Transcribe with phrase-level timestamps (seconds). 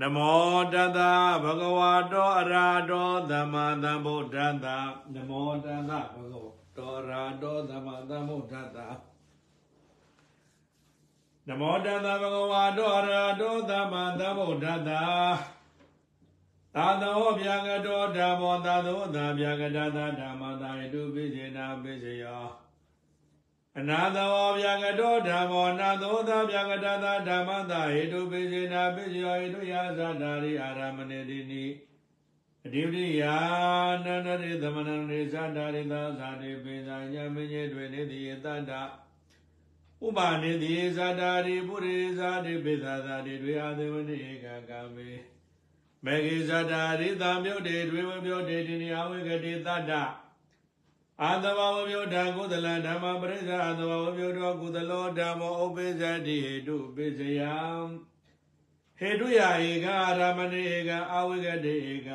[0.00, 0.98] နမောတတ
[1.42, 1.80] ဗဂဝ
[2.12, 4.66] တောအရာတောသမ္မာသမ္ဗုဒ္ဓတ္တ
[5.14, 8.78] နမောတတဗဂဝတောအရာတောသမ္မာသမ္ဗုဒ္ဓတ္တ
[11.48, 14.90] နမောတတဗဂဝတောအရာတောသမ္မာသမ္ဗုဒ္ဓတ္တ
[16.76, 22.63] သာသောဗျာကတောဓမ္မောသာသောသာဗျာကတသဓမ္မသာယတုပိစေနာပိစေယော
[23.78, 31.64] အနာသောဗျာကတောဓမ္မောနာသောသာဗျာကတသဓမ္မသာဟေတုပိစေနာပိစေယောဟေတုယာသတာရိအာရမဏေတိနိ
[32.64, 33.36] အဓိပတိယာ
[34.04, 38.72] နန္ဒရိသမဏရိသတ္တာရိသာဇာတိပိဇာညမင်းကြီးတွေနေတိယတတ္တ
[40.04, 45.10] ဥပါနေတိဇာတာရိပုရိဇာတိပိဇာဇာတိတွေအာသေဝတိဧကကာမေ
[46.04, 49.92] မေဂိဇာတာရိသံမြုတ်တေတွေဝမြုတ်တေတိနိအဝိကတိတတ္တ
[51.22, 57.54] အာသဝဝမြုတ်ဓာကုသလဓမ္မပရိစ္ဆာအာသဝဝမြုတ်တောကုသလောဓမ္မောဥပိစ္ဆတိဟေတုပိစယံ
[58.98, 62.10] ဟေတုယဧကအာရမဏေဧကအဝိကတိဧက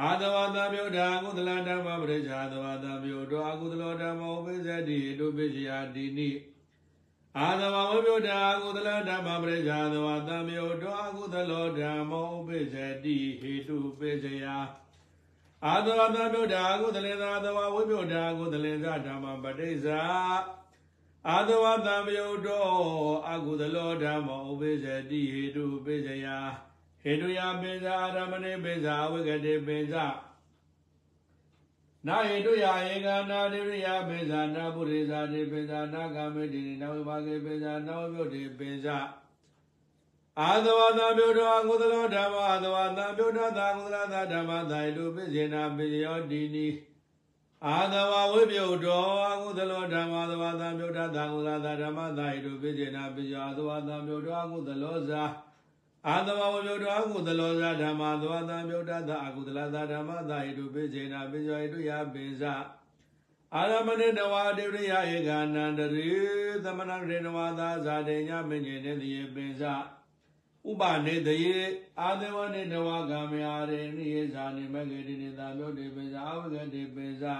[0.00, 6.30] အာသဝသမြုတ်ဓာကုသလဓမ္မပရိစ္ဆာအာသဝသမြုတ်တောအကုသလောဓမ္မောဥပိစ္ဆတိဟေတုပိစယတိနိ
[7.38, 14.46] အာသဝဝမြုတ်ဓာကုသလဓမ္မပရိစ္ဆာအာသဝသမြုတ်တောအကုသလောဓမ္မောဥပိစ္ဆတိဟေတုပိစယ
[15.66, 20.02] အာသဝသမြုတ်ဓာကုသလေသာသဝဝိမြုတ်ဓာကုသလေသာဓမ္မပရိစ္ဆာ
[21.28, 22.66] အာသဝသမြုတ်တော
[23.30, 26.26] အကုသလောဓမ္မောဥပိစ္ဆတိဟေတုပိစယ
[27.02, 30.06] ဟေတုယပိဇာရမဏိပိဇာဝိကတိပိဇာ
[32.06, 38.98] နာဟေတုယဧကနာတိရိယပိဇာနာပုရိဇာတိပိဇာနာကာမေတိနဝိပါကေပိဇာနဝမြုတ်တိပိဇာ
[40.40, 46.68] အာသဝသမြုတ်တောအကုသလောဓမ္မအာသဝသမြုတ်တောသာကုသလသာဓမ္မသာဟေတုပိစေနာပိယောတိနိ
[47.66, 55.24] အာသဝဝိပယုတောအကုသလောဓမ္မသဝသမြုတ်တသာကုသလသာဓမ္မသာဟေတုပိစေနာပိယောအာသဝသမြုတ်တောအကုသလောဇာ
[56.08, 62.54] အာသဝဝမြုတ်တောအကုသလောဇာဓမ္မသဝသမြုတ်တသာအကုသလသာဓမ္မသာဟေတုပိစေနာပိယောဟေတုယပိဇာ
[63.54, 66.10] အာရမဏေတဝါတိရိယဧကနန္တရိ
[66.64, 69.74] သမဏရေနဝသာဇာတေညမင်းကြီးနေတိယေပိဇာ
[70.70, 71.56] ဥပနေတယေ
[72.00, 77.34] အာသဝနေနဝဂမေအာရေနိယေဇာနိမဂေတိနိသာမြုတ်တိပိဇာအဝဂတိပိဇာ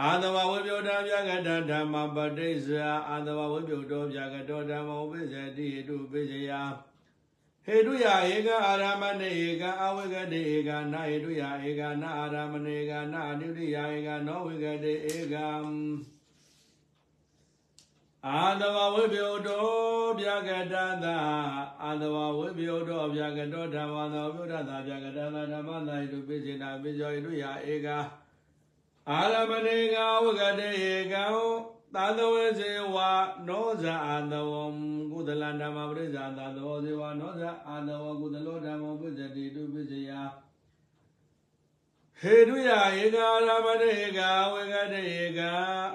[0.00, 6.50] အာသဝဝိပယုတာဗျာကတဓမ္မပတိစ္ဆာအာသဝဝိပယုတောဗျာကတောဓမ္မဥပိစ္ဆတိဟိတုပိစယ
[7.66, 15.46] ဟေတုယဧကအာရမဏေဧကအဝဂတိဧကနာဟေတုယဧကနာအာရမဏေဧကနာအတုတိယဧကနောဝိဂတိဧကံ
[18.28, 19.64] အာသဝဝိပယုတော
[20.20, 21.06] ဗျာကတသ
[21.82, 27.88] အာသဝဝိပယုတောဗျာကတောဓမ္မသောပြုဒ္ဓသာဗျာကတသဓမ္မသာဟိတုပိစေနာပိဇောဟိတုယဧက
[29.10, 31.24] အာရမဏေကဝဂတေဧကံ
[31.94, 32.96] သာသဝေဇေဝ
[33.48, 34.62] နောဇာအာသဝံ
[35.12, 40.10] ကုသလဓမ္မပရိစ္ဆာသာသဝေဇေဝနောဇာအာသဝကုသလောဓမ္မောပိစတိတုပိစယ
[42.24, 42.70] ဟေတုယ
[43.02, 44.20] ဧကာရမဏေဧက
[44.52, 45.40] ဝေကတေဧက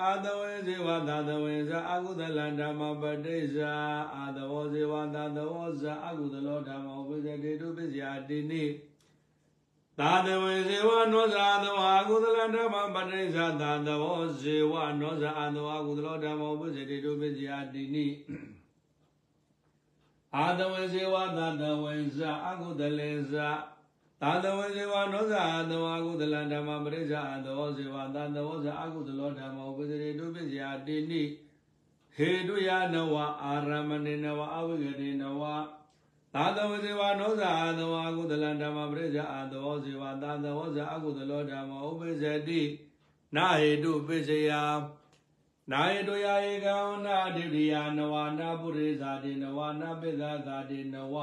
[0.03, 3.73] အာသဝေဇေဝသာသဝေဇာအကုသလဓမ္မပတိစ္ဆာ
[4.15, 8.65] အာသဝေဇေဝသာသဝေဇာအကုသလောဓမ္မောပိစတိတုပိစယတိနိ
[9.99, 18.07] သာသဝေဇေဝနောဇာသဝအကုသလဓမ္မပတိစ္ဆာသာသဝေဇေဝနောဇာအသဝအကုသလောဓမ္မောပိစတိတုပိစယတိနိ
[20.35, 23.49] အာသဝေဇေဝသာသဝေဇာအကုသလေဇာ
[24.21, 31.23] သာသဝေဇေဝနောဇာအသဝအကုသလဓမ္မပရိစ္ဆာအသဝဇေဝသာသဝဇာအကုသလောဓမ္မောပိစတိတုပိစယတိနိ
[32.15, 35.41] ဟေတုယနဝအာရမဏေနဝအဝိဂတိနဝ
[36.33, 42.61] သာသဝဇေဝနောဇာအသဝအကုသလဓမ္မပရိစ္ဆာအသဝဇေဝသာသဝဇာအကုသလောဓမ္မောပိစတိ
[43.35, 44.51] နာဟေတုပိစယ
[45.71, 51.15] နာယေတုယဧကံနာဒိဋ္ဌိယနဝနာပုရိသတိနဝနာပိသသာတိနဝ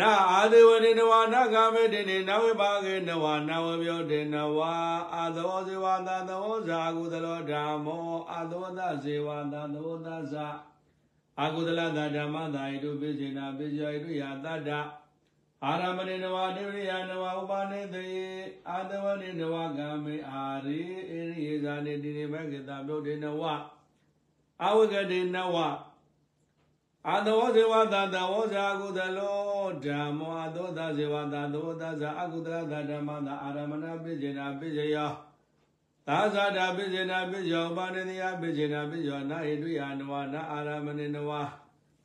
[0.00, 4.58] နာအာသေဝတိနဝနာကာမေတိနေနဝိပါကေနဝနာဝပြောတေနဝ
[5.14, 8.02] အာသောဇေဝသာသောဇာကုသလောဓမ္မော
[8.32, 10.46] အာသောသဇေဝသာသောသဇာ
[11.40, 14.70] အာကုသလသဓမ္မသာဟိတုပိစေနာပိစယဟိတုယသတ္တ
[15.64, 18.06] အာရမဏေနဝတိရိယနဝဥပါနေတေ
[18.70, 23.42] အာသဝနေနဝကမေအာရိဧရိယေဇာနေတိနေဘဂတမြုတ်တေနဝ
[24.64, 25.56] အဝဂတေနဝ
[27.08, 35.12] အာသဝဇေဝသာသဝဇာကုသလောဓမ္မောအသောသဇေဝသာသောသဇာအကုသလသဓမ္မသာအာရမဏပိစေနာပိစယော
[36.08, 41.30] သာဇာတာပိစေနာပိယောပါဏိယပိစေနာပိယောနာဟိတုယနဝနာအာရမဏေနဝ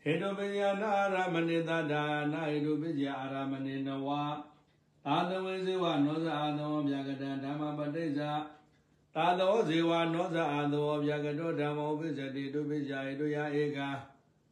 [0.04, 2.02] ဟေတုပိယနာအာရမဏေတတာ
[2.34, 4.10] နာဟိတုပိစယအာရမဏေနဝ
[5.08, 8.32] အာသဝေဇေဝနောဇအာသောဗျာကတံဓမ္မပတိစ္ဆာ
[9.16, 13.80] သာသောဇေဝနောဇအာသောဗျာကတောဓမ္မောပိစတိတုပိစယဟိတုယဧက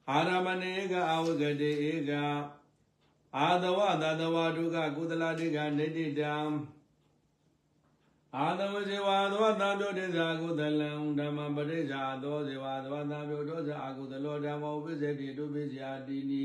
[0.09, 2.11] အာရမဏေဧကအာဝဂတိဧက
[3.37, 6.35] အာသဝသတဝဒုက္ခကုသလတိကနေတိတံ
[8.37, 10.89] အာသဝဇေဝသဝသံပြုတေဇာကုသလံ
[11.19, 16.43] ဓမ္မပရိစ္ဆာသောဇေဝသဝသံပြုတောဇာအကုသလောဓမ္မောပိစေတိတုပိစယာတိနိ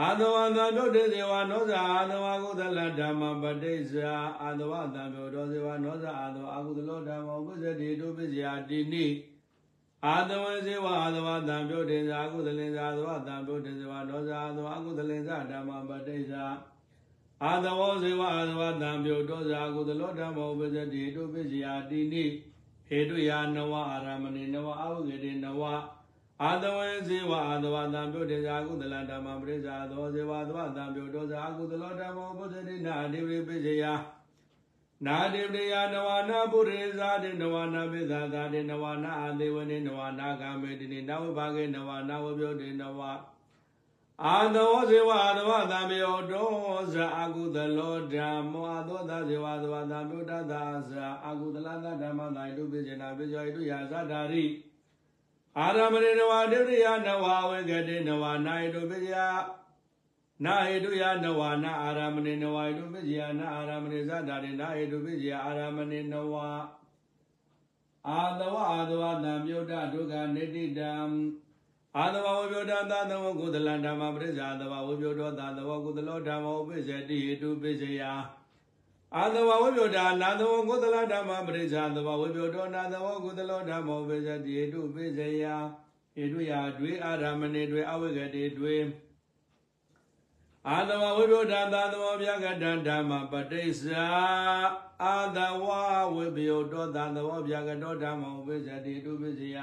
[0.00, 9.06] အာသဝသံပြုတေဇေဝနောဇာအာသဝကုသလဓမ္မပရိစ္ဆာအာသဝသံပြုတောဇေဝနောဇာအာသဝအကုသလောဓမ္မောပိစေတိတုပိစယာတိနိ
[10.06, 16.44] အာသဝဇေဝအာသဝသံပြုတေဇာကုသလင်္ဇာသဝသံပြုတေဇေဝနောဇာအာသဝအကုသလင်္ဇာဓမ္မပရိစ္ဆာ
[17.44, 22.24] အာသဝဇေဝအာသဝတံပြုတောဇာကုသလောဓမ္မောပစ္စတိတုပစ္စယတိနိ
[22.88, 25.62] ဟေတုယာနဝအာရမဏိနဝအဝဂတိနဝ
[26.42, 33.84] အာသဝေဇေဝအာသဝတံပြုတေဇာကုသလဓမ္မပရိစ္ဆာသောဇေဝသဝတံပြုတောဇာကုသလောဓမ္မောပစ္စတိနာအဓိပတိပစ္စယ
[35.06, 43.00] နာတိပရိယနဝနာပုရိဇာတိနဝနာပိသသာတိနဝနာအာသေဝနေနဝနာကာမေတိနိနဝဘာဂေနဝနာဝပြုတိနဝ
[44.24, 46.48] အာသောဇေဝအာသဝသံမေယောတော
[46.92, 54.44] ဇာအာကုသလောဓမ္မောအာသောသဇေဝသဝသံပြုတ္တသာဇာအာကုသလသဓမ္မသာတုပိစေနာပိဇောဣတုယာဇာဓာရိ
[55.58, 59.16] အာရမဏေနဝဒိဋ္ဌိယနဝဝေကတိနဝနာဣတုပိဇယ
[60.44, 66.34] နာဟိတုယနဝနာအာရမဏေနဝဣတုပိဇယနာအာရမဏေဇာဓာရိနာဟိတုပိဇယအာရမဏေနဝ
[68.08, 70.92] အာသဝအာသဝသံပြုတ္တဒုက္ခနိတိတံ
[71.96, 78.02] အာသဝဝိပယတသာသဝကုသလဓမ္မပရိစ္ဆာသဝဝိပယတောသာသဝကုသလောဓမ္မောပိစ္ဆေတိဟိတုပိစ္ဆေယ
[79.16, 85.44] အာသဝဝိပယတာနာသဝကုသလဓမ္မပရိစ္ဆာသဝဝိပယတောနာသဝကုသလောဓမ္မောပိစ္ဆေတိဟိတုပိစ္ဆေယ
[86.14, 88.76] ဟိတုယတွေအာရမဏေတွေအဝိကတိတွေ
[90.70, 94.06] အာသဝဝိပယတာသာသဝဗျာကတံဓမ္မပတိစ္ဆာ
[95.04, 95.64] အာသဝ
[96.14, 99.58] ဝိပယတောသာသဝဗျာကတောဓမ္မောပိစ္ဆေတိဟိတုပိစ္ဆေယ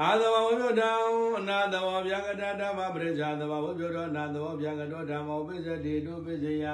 [0.00, 0.90] အာသဝဝိပယတံ
[1.38, 6.66] အနာသဝဗျာကတဓမ္မပရိစ္ဆာသဝဝိပယတောနာသဝဗျာကတောဓမ္မောပိစ္ဆေတိတုပိစ္ဆေယ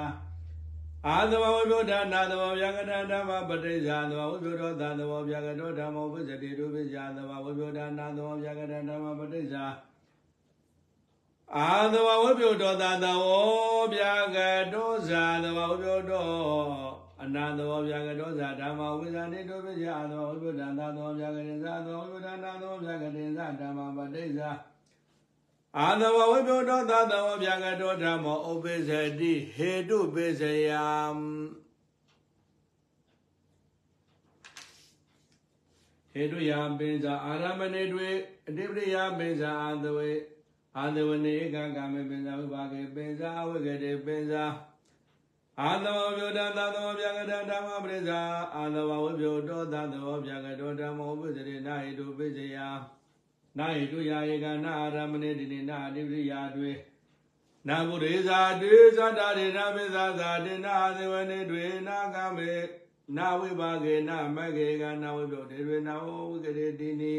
[1.07, 9.65] အာသဝဝိပယတနာသဝဗျာကတဓမ္မပရိစ္ဆာသဝဝိပယတောသာသဝဗျာကတောဓမ္မောပိစ္ဆေတိတုပိစ္ဆေယသဝဝိပယတနာသဝဗျာကတဓမ္မပရိစ္ဆာ
[11.53, 13.25] အာသဝဝိပယတောသာသဝ
[13.93, 14.37] ဗျာက
[14.73, 16.25] တောဇာသဝဝိပယတော
[17.21, 24.49] အနန္တဝဗျာကတောဇာဓမ္မဝိဇာတိတုပိစ္ဆာသောဝိပဒံသာသောဗျာကတိဇာသောဝိပဒနာသောဗျာကတိဇာဓမ္မပတိဇာ
[25.77, 28.89] အာသဝဝိပတောသာသောဗျာကတောဓမ္မောဥပိစ္ဆ
[29.19, 30.85] တိဟေတုပိစ္ဆယံ
[36.11, 38.09] ဟေတုယပိစ္ဆာအာရမဏေတွေ
[38.47, 40.11] အတိပရိယပိစ္ဆာအာသဝေ
[40.77, 44.43] အာသဝနေဧကကာမေပိစ္ဆာဝိပါကေပိစ္ဆာအဝိကတိပိစ္ဆာ
[45.61, 48.19] အာသဝပြုတသသောဗျာကတဓမ္မပရိစ္ဆာ
[48.55, 52.57] အာသဝဝိပြုတောသသောဗျာကတောဓမ္မောပုစရိနာဟိတုပိစယ
[53.57, 56.71] နာဟိတုယာယေကနာအာရမဏေတိနိနာအတိပရိယာတွေ
[57.67, 62.51] နာဘုရေဇာတွေဇာတာရေနာပိဇာဇာတေနာအာဇဝနေတွေနာကမေ
[63.17, 67.13] နာဝိပါကေနာမကေကနာဝိပြုတေတွေနာဝဝိကရေတိနိ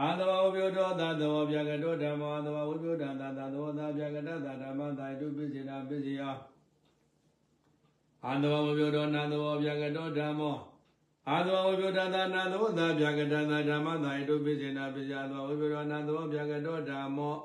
[0.00, 3.22] အာသဝဝိပြုတောသသောဗျာကတောဓမ္မောအာသဝဝိပြုတသ
[3.54, 6.22] သောသာဗျာကတသဓမ္မသာဟိတုပိစိနာပိစိယ
[8.26, 10.56] အာသဝဝပြောတော်နာသဝဗျာကတောဓမ္မော
[11.28, 17.36] အာသဝဝပြောတသာနာသဝသာဗျာကတသာဓမ္မသာဣတုပိစေနာပိဇာသဝဝပြောတော်နာသဝဗျာကတောဓမ္မော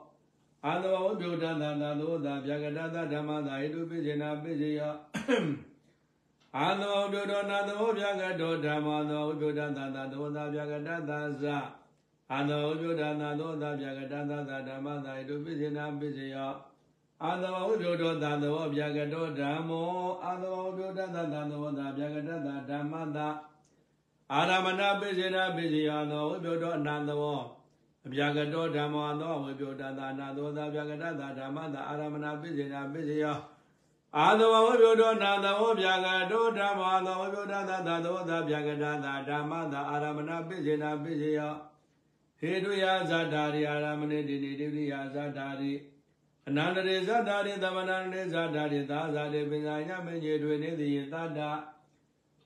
[0.66, 4.82] အာသဝဝပြောတသာနာသဝသာဗျာကတသာဓမ္မသာဣတုပိစေနာပိစေယ
[6.58, 11.44] အာသဝပြောတော်နာသဝဗျာကတောဓမ္မောသဝပြောတသာသာသဝသာဗျာကတသာဇ
[12.34, 16.38] အာသဝပြောတသာသဝသာဗျာကတသာဓမ္မသာဣတုပိစေနာပိစေယ
[17.24, 19.90] အာသဝဝိပယတောသာသဝဗျာကတောဓမ္မော
[20.26, 23.28] အာသဝဝိပယတသသာသဝသာဗျာကတသဓမ္မတာ
[24.34, 27.24] အာရမဏပိစေနာပိစေယသောဝိပယတောအနန္တဝ
[28.06, 33.26] အဗျာကတောဓမ္မောသောဝိပယတသနာသောသာဗျာကတသဓမ္မတာအာရမဏပိစေနာပိစေယ
[34.18, 41.42] အာသဝဝိပယတောနာသဝဗျာကတောဓမ္မောသောဝိပယတသသာသောသာဗျာကတသဓမ္မတာအာရမဏပိစေနာပိစေယ
[42.40, 45.74] ဟေတုယဇာတာရိအာရမဏိတိတိတိယဇာတာရိ
[46.48, 51.40] အနန္တရေဇာတာရေသမဏရေဇာတာရေသာဇာတေပင်ဇာညမင်းကြီးတွေနေသည်သတ္တ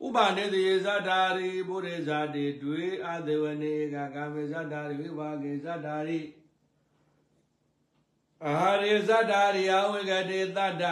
[0.05, 6.19] ဥပနေသည်ဇာတာရိဘုရေဇာတေတွေအသေဝနေကကာမေဇာတာရိဝိပါကေဇာတာရိ
[8.45, 10.83] အာရေဇာတာရိအဝိကတေသတ္တ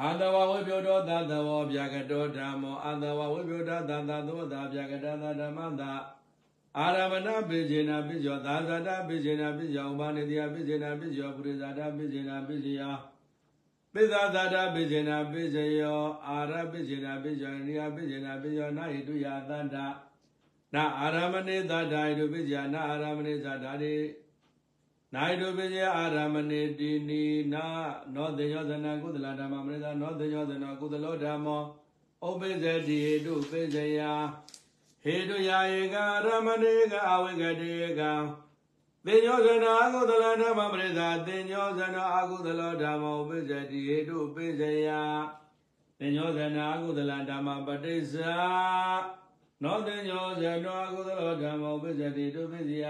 [0.00, 5.92] အာတဝဝိပယောတောသတ္တဝဗျာကတောဓမ္မောအာတဝဝိပယောတသတ္တသောတာဗျာကတသဓမ္မတာ
[6.78, 12.82] အာရမဏပိစေနာပိဇောသာဇာတပိစေနာပိဇောဥပါနေတိယပိစေနာပိဇောပုရိဇာတပိစေနာပိစေယ
[13.92, 19.86] ပိဇာဇာတပိစေနာပိစေယောအာရပိစေနာပိဇောနိယပိစေနာပိဇောနာဟိတုယသန္တာ
[20.74, 23.94] နာအာရမဏေသတ္တာဟိတုပိဇာနာအာရမဏေသတ္တာတိ
[25.14, 27.64] နိုင်တုပိစေအာရမဏေတိနိနာ
[28.14, 31.62] နောတေယောဇနာကုသလဓမ္မမရိသနောတေယောဇနာကုသလောဓမ္မော
[32.28, 34.00] ဥပိစေတိဟေတုပိစေယ
[34.56, 34.57] ဟေ
[35.30, 38.02] တုယာယေကအာရမဏေကအဝိကတေက
[39.06, 44.90] တေညောဇနာကုသလဓမ္မမရိသတေညောဇနာအကုသလောဓမ္မောဥပိစေတိဟေတုပိစေယ
[45.98, 48.36] တေညောဇနာအကုသလဓမ္မပတိစ္ဆာ
[49.62, 52.86] နောတေညောဇနာအကုသလောဓမ္မောဥပိစေတိတုပိစေယ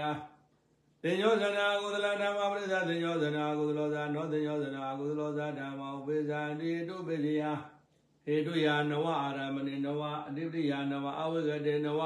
[1.03, 7.43] တေညောဇနာကုသလဓမ္မပရိသတေညောဇနာကုသလောဇာနောတေညောဇနာကုသလောဇာဓမ္မဥပိဇာတိတုပိစိယ
[8.29, 12.01] ဟေတုယာနဝအာရမဏိနဝအတိပတိယာနဝအဝိကတေနဝ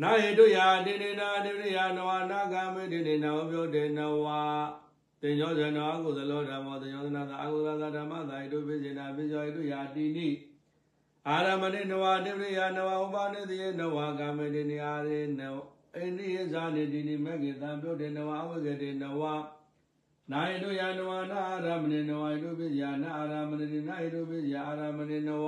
[0.00, 4.26] နာဟေတုယာတိနေနာအတိပတိယာနဝနာဂမေတိနေနာဝပြောတေနဝ
[5.22, 10.28] တေညောဇနာကုသလောဓမ္မောတေညောဇနာသာအကုသလောဇာဓမ္မသာဟေတုပိစိနာပိဇောဟေတုယာတိနိ
[11.28, 15.56] အာရမဏိနဝအတိပတိယာနဝဥပါနေတိယေနဝဂမေတိနေအာရေနဝ
[15.96, 19.22] အိန္ဒိယဇာနေတိနိမေကေတံပြုတ်တေနဝအဝိကတေနဝ
[20.32, 25.46] နာယတုယနဝနာအာရမဏေနဝယတုပိယနာအာရမဏေနာယတုပိယအာရမဏေနဝ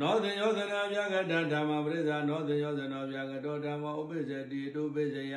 [0.00, 5.36] နောတေယောသနာဗျာကတဓမ္မပရိသနောတေယောသနောဗျာကတောဓမ္မဥပိစ္ဆတိတုပိစ္ဆယ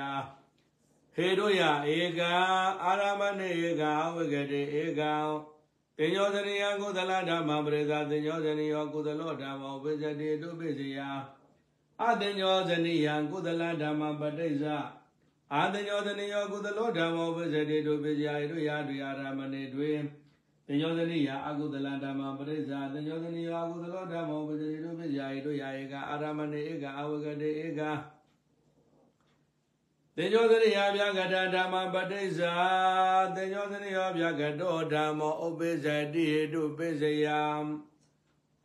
[1.15, 1.61] ဟေတုယ
[1.97, 2.21] ဧက
[2.83, 5.01] အာရမဏေဧကအဝိကတေဧက
[5.97, 10.99] တေယောသရိယကုသလဓမ္မပရိသတေယောသရိယောကုသလောဓမ္မဥပိစ္ဆတိတုပိစ္ဆယ
[12.01, 14.63] အတညောဇနိယံကုသလဓမ္မပဋိစ္စ
[15.55, 19.99] အာတညောဇနိယောကုသလောဓမ္မောပစ္စတိတုပိစယာတို့ရာတို့ရာရမဏေတွင်
[20.67, 27.81] တညောဇနိယအကုသလဓမ္မပဋိစ္စတညောဇနိယောအကုသလောဓမ္မောပစ္စတိတုပိစယာတို့ရာဧကအာရမဏေဧကအဝဂတေဧက
[30.17, 32.39] တေညောဇနိယဗျာကတဓမ္မပဋိစ္စ
[33.35, 37.41] တေညောဇနိယောဗျာကတောဓမ္မောဥပိစတိဟေတုပိစယံ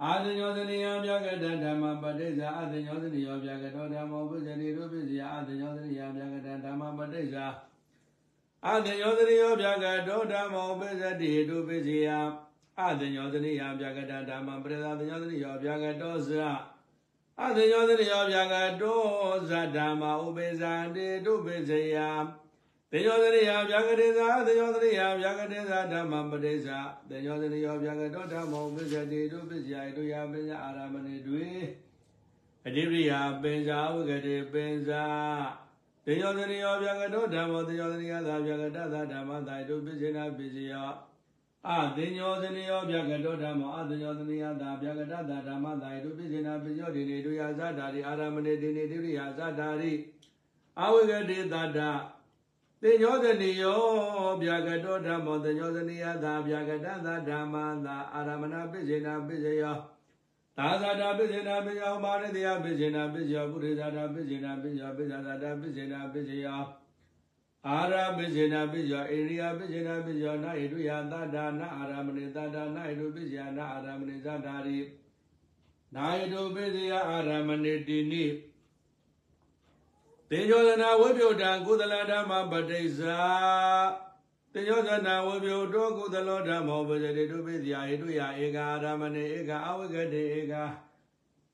[0.05, 7.37] အာသညောသနိယဗျာကတဓမ္မပဋိစ္စအာသညောသနိယောဗျာကတောဓမ္မောပုဇ္ဇတိရုပ္ပစ္စယအာသညောသနိယဗျာကတဓမ္မပဋိစ္စ
[8.67, 12.09] အာသညောသနိယောဗျာကတောဓမ္မောပုဇ္ဇတိရုပ္ပစ္စယ
[12.81, 16.31] အာသညောသနိယဗျာကတဓမ္မပဋိစ္စသညောသနိယောဗျာကတောဇ
[17.40, 19.00] အာသညောသနိယောဗျာကတော
[19.49, 21.97] ဇဓမ္မဥပ္ပဇံတေတုပ္ပစ္စယ
[22.92, 26.78] တေယောသရိယဗျာကတေသာတေယောသရိယဗျာကတေသာဓမ္မပတိစ္ဆာ
[27.11, 31.47] တေယောသရိယဗျာကတောဓမ္မောပစ္စတိတုပစ္စယတုယပစ္စအာရမဏေတွေ
[32.66, 35.04] အဓိပရိယပင်ဇာဝကတိပင်ဇာ
[36.07, 40.73] တေယောသရိယဗျာကတောဓမ္မောတေယောသရိယသာဗျာကတသာဓမ္မသာတုပစ္စေနာပစ္စယ
[41.68, 49.92] အတေညောသရိယဗျာကတောဓမ္မောအတေညောသရိယသာဗျာကတသာဓမ္မသာတုပစ္စေနာပစ္စယောဒီနေတုယဇာတာရိအာရမဏေဒီနေတိရိယဇာတာရိ
[50.80, 51.80] အဝကတိတတ္တ
[52.82, 53.80] တေညောဇနိယော
[54.42, 57.54] ဗျာကတောဓမ္မောတေညောဇနိယသာဗျာကတသာဓမ္မ
[57.85, 59.76] သာအာရမဏပိစေနာပိစေယော
[60.58, 66.64] သာဇာတာပိစေနာပိယောမာရတိယပိစေနာပိစေယောပုရိသတာပိစေနာပိစေယောပိဇာတာပိစေနာပိစေယော
[67.66, 74.78] အာရပိစေနာပိစေယောအိရိယပိစေနာပိစေယောနာဣတုယသတ္တာနာအာရမဏိသတ္တာနာဣတုပိစေယနာအာရမဏိသတ္တာရိ
[75.94, 78.25] နာဣတုပိစေယအာရမဏိတိနိ
[80.30, 83.18] တေညောဇနာဝိပယုတံကုသလဓမ္မပဋိစ္ဆာ
[84.52, 90.64] တေညောဇနာဝိပယုတောကုသလောဓမ္မောပဇတိတုပိစီယဟိတုယဧကာရမဏေဧကာအဝိကတေဧကာ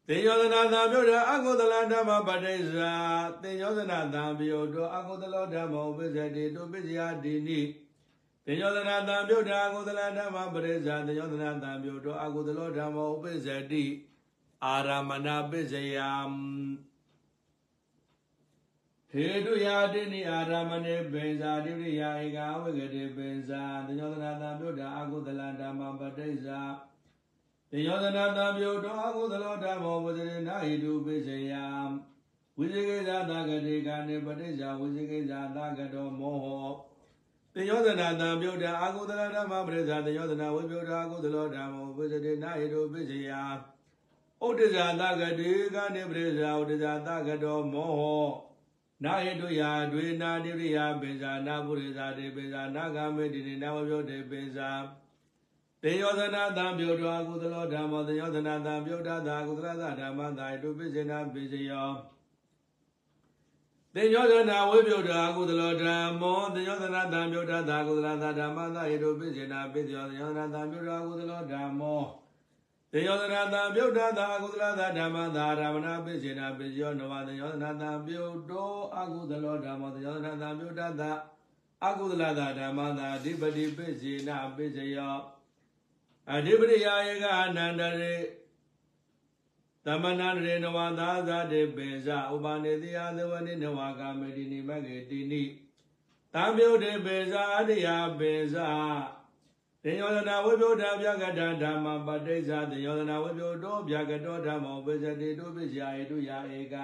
[0.08, 2.92] တေညောဇနာသံပြုတအကုသလဓမ္မပဋိစ္ဆာ
[3.42, 7.60] တေညောဇနာသံပြုတောအကုသလောဓမ္မောပဇတိတုပိစီယဒီနိ
[8.46, 13.84] တေညောဇနာသံပြုတအကုသလဓမ္မပရိစ္ဆာတေညောဇနာသံပြုတောအကုသလောဓမ္မောပိစတိ
[14.64, 16.10] အာရမဏပိစယံ
[19.16, 26.60] ဟေတုယာတိနိအာရမဏေပိဇာတိရိယာဧကဝိကတိပိဇာတညောသနာတံပြုတာအကုသလဓမ္မပဋိစ္ဆာ
[27.70, 31.64] တညောသနာတံပြုတောအကုသလောဓမ္မောဝဇရေနာဟိတုပိစယံ
[32.58, 36.68] ဝိဇိကိဇာတဂတိကနေပဋိစ္ဆာဝိဇိကိဇာတဂတောမောဟော
[37.54, 43.40] တညောသနာတံပြုတာအကုသလဓမ္မပဋိစ္ဆာတညောသနာဝိပြုတာအကုသလောဓမ္မောဝဇရေနာဟိတုပိစယံ
[44.46, 48.43] ဥဒ္ဒဇာတဂတိကနေပဋိစ္ဆာဥဒ္ဒဇာတဂတောမောဟော
[49.04, 54.70] နာဟိတုယာဒွေနာတိရိယာပိဇာနာပုရိဇာတေပိဇာနာဂမေတိနိနဝပြောတေပိဇာ
[55.82, 61.90] တေယောသနာတံပြုတောအကုသလောဓမ္မောတေယောသနာတံပြုတာသာကုသလသဓမ္မသာတုပိစေနာပိစယော
[63.94, 72.02] တေယောသနာဝိပြုတာအကုသလောဓမ္မောတေယောသနာတံပြုတာသာကုသလသဓမ္မသာတုပိစေနာပိစယောတေယောသနာတံပြုတာအကုသလောဓမ္မော
[72.96, 81.10] တေယောသနာတံပြုတ်တသာအကုသလသာဓမ္မသာရမဏပိစေနာပိစယောနဝတေယောသနာတံပြုတ်တောအကုသလောဓမ္မောတေယောသနာတံပြုတ်တသာ
[81.86, 85.16] အကုသလသာဓမ္မသာအဓိပတိပိစေနာပိစယော
[86.34, 88.14] အဓိပတိယာယေကအနန္တရေ
[89.84, 95.42] သမဏရေနဝသာဇာတေပိစဥပနေတိယသဝနိနဝကာမေတိနိမဂေတိနိ
[96.34, 98.68] တံပြုတ်တေပေဇာအတ္တယပေဇာ
[99.86, 106.74] တင်ယောဇနာဝိပုဒ္ဓဗျာကတဓမ္မပဋိစ္ဆာတင်ယောဇနာဝိပုဒ္ဓဗျာကတောဓမ္မောပိစတိတုပိစယာဧတုယာဧက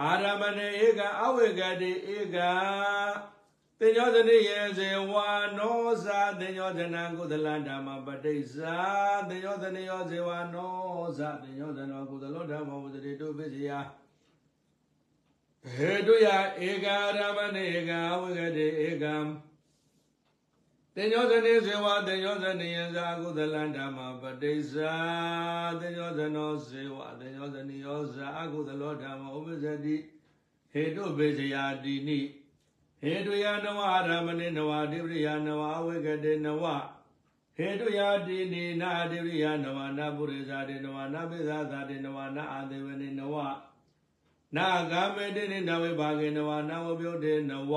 [0.00, 2.36] အာရမဏေဧကအဝေကတိဧက
[3.78, 5.14] တင်ယောဇနိယေဇေဝ
[5.58, 8.76] နောဇာတင်ယောဇနာကုသလဓမ္မပဋိစ္ဆာ
[9.28, 13.78] တင်ယောဇနိယောဇေဝနောဇာတင်ယောဇနောကုသလောဓမ္မောပိစတိတုပိစယာ
[15.74, 16.28] ဟေတုယ
[16.68, 16.86] ဧက
[17.18, 19.06] ရမဏေဧကအဝေကတိဧက
[21.02, 24.94] တင်ညောဇနေဇေဝတင်ညောဇနေယဇာကုသလန္ဓမ္မပတိစ္ဆာ
[25.80, 29.96] တင်ညောဇနောဇေဝတင်ညောဇနိယောဇာအကုသလောဓမ္မဥပဇ္ဇတိ
[30.72, 32.20] ဟေတုပေဇယာတိနိ
[33.02, 36.64] ဟေတုယနဝအာရမဏေနဝတိပရိယနဝအဝေကတေနဝ
[37.56, 43.36] ဟေတုယာတိနိနာတိပရိယနဝနာပုရိဇာတေနဝနာပိသသာတေနဝနာအာသေဝနေနဝ
[44.56, 47.74] နာဂာမေတေနိနဝေဘာဂေနဝနာဝပြုတ်တေနဝ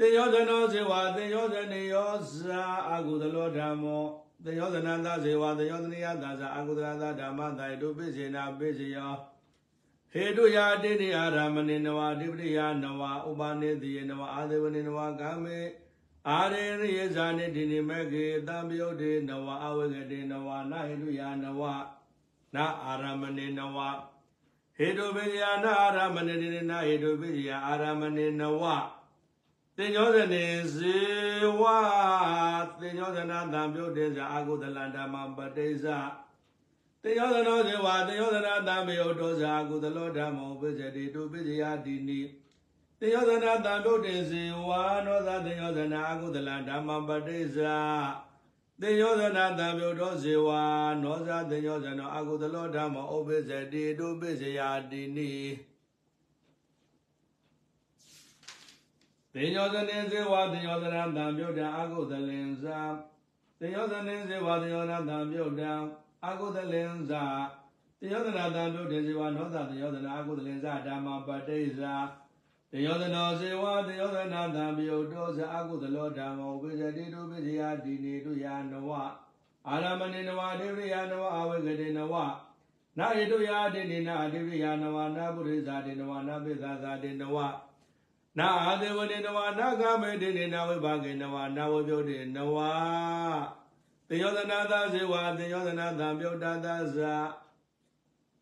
[0.00, 4.04] တေယောဇနောဇေဝတေယောဇနေယောဇာအာကုသလောဓမ္မော
[4.44, 9.14] တေယောဇနန္တဇေဝတေယောဇနိယသာဇာအာကုသလသာဓမ္မသာယတုပိစေနာပိစေယော
[10.12, 15.58] ဟေတုယာတိနိအာရမဏေနဝအဓိပတိယနဝဥပနိတိယနဝအာသေဝနေနဝကာမေ
[16.28, 21.62] အာရေရိယဇာနိတိနိမေကေတံပယုတ်တေနဝအဝေကတေနဝနာဟေတုယာနဝ
[22.54, 23.78] နာအာရမဏေနဝ
[24.76, 28.64] ဟေတုပိယနာအာရမဏေတိနာဟေတုပိယအာရမဏေနဝ
[29.80, 30.44] တင်ညောဇနေ
[30.74, 30.98] ဇေ
[31.60, 31.62] ဝ
[32.80, 35.98] တင်ညောဇနာတံပြုတ်တေဇာအာဂုတလန္ဓမ္မပတိဇာ
[37.02, 42.20] တင်ညောဇနောဇေဝတင်ညောဇနာတံမေယတောဇာအာဂုတလောဓမ္မောပိစတိတုပိစယတိနိ
[43.00, 44.68] တင်ညောဇနာတံပြုတ်တေဇေဝ
[45.06, 47.76] နောဇာတင်ညောဇနာအာဂုတလန္ဓမ္မပတိဇာ
[48.80, 50.48] တင်ညောဇနာတံပြုတ်တောဇေဝ
[51.02, 55.32] နောဇာတင်ညောဇနောအာဂုတလောဓမ္မောဥပိစတိတုပိစယတိနိ
[59.40, 62.78] တေညောဇနေဇေဝတေညောဇရတံပြုတ်တံအာဂုတလင်္ဇာ
[63.60, 65.72] တေညောဇနေဇေဝတေညောဇရတံပြုတ်တံ
[66.24, 67.24] အာဂုတလင်္ဇာ
[68.00, 71.94] တေညောဇရတံပြုတ်တေဇေဝနောသတေညောဇနာအာဂုတလင်္ဇာဓမ္မပတိဇာ
[72.72, 78.90] တေညောဇနောဇေဝတေညောဇနာတံပြုတ်တောဇာအာဂုတလောဓမ္မောပိစတိတုပိစယတိနေတုယာနဝ
[79.68, 82.14] အာရမဏေနဝဒေဝရိယနဝအဝေကတေနဝ
[82.98, 87.36] နာဟိတုယာတိနေနာဒေဝရိယနဝနာပုရိသတေနဝနာပိသသာတေနဝ
[88.38, 92.56] နာအာသေဝတေနဝနာဂမေတေနေနဝိဘာကေနဝနာဝပြုတ်တေနဝ
[94.08, 97.14] တေယောသနာသာဇေဝတေယောသနာသံပြုတ်တာသာဇာ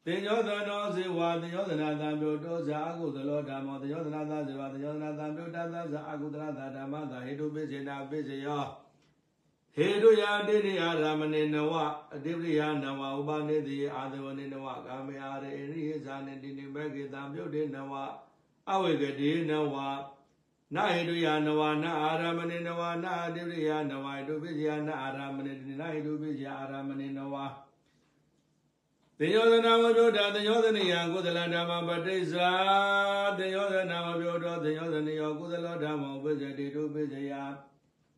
[0.07, 8.65] တေယောသနောဇေဝတေယောသနာသံပြုတ်တောဇာအကုသလောဓမ္မောတေယောသနာသာဇေဝတေယောသနာသံပြုတ်တာသာဇာအကုသလသာဓမ္မသာဟေတုပိစေနာပိစေယော
[9.77, 11.73] ဟေတုယာတိရိအာရမဏေနဝ
[12.15, 17.93] အတိပရိယနဝဥပနိတိအာသဝနေနဝကာမေအာရေရိဟေဇာနေတိနိမေကေတံပြုတ်တေနဝ
[18.73, 19.75] အဝေကတိနဝ
[20.75, 27.35] နာဟိတုယနဝနာအာရမဏေနဝနာအတိရိယနဝတုပိစယနာအာရမဏေတိနာဟိတုပိစယအာရမဏေနဝ
[29.19, 32.51] တေယောဇနာဝပြုတာတေယောဇနိယကုသလဓမ္မပဋိစ္ဆာ
[33.39, 37.33] တေယောဇနာဝပြုတော်တေယောဇနိယောကုသလောဓမ္မောပိစတိတုပိစယ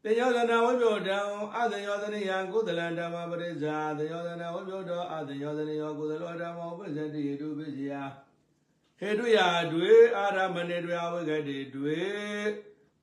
[0.04, 1.18] တေယောဇနာဝပြုတံ
[1.56, 7.92] အတေယောဇနိယကုသလဓမ္မပဋိစ္ဆာတေယောဇနာဝပြုတော်အတေယောဇနိယောကုသလောဓမ္မောပိစတိတုပိစယ
[9.00, 12.00] ဟေတုယာတွေအာရမဏေတွေအဝိကတိတွေ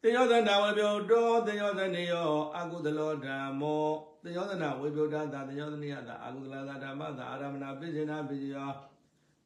[0.01, 3.87] တေယောသနာဝေပြုတောတေယောသနေယောအကုသလောဓမ္မော
[4.23, 8.71] တေယောသနာဝေပြုတာသာတေယောသနိယသာအကုသလသာဓမ္မသာအာရမဏပိစေနာပိစယော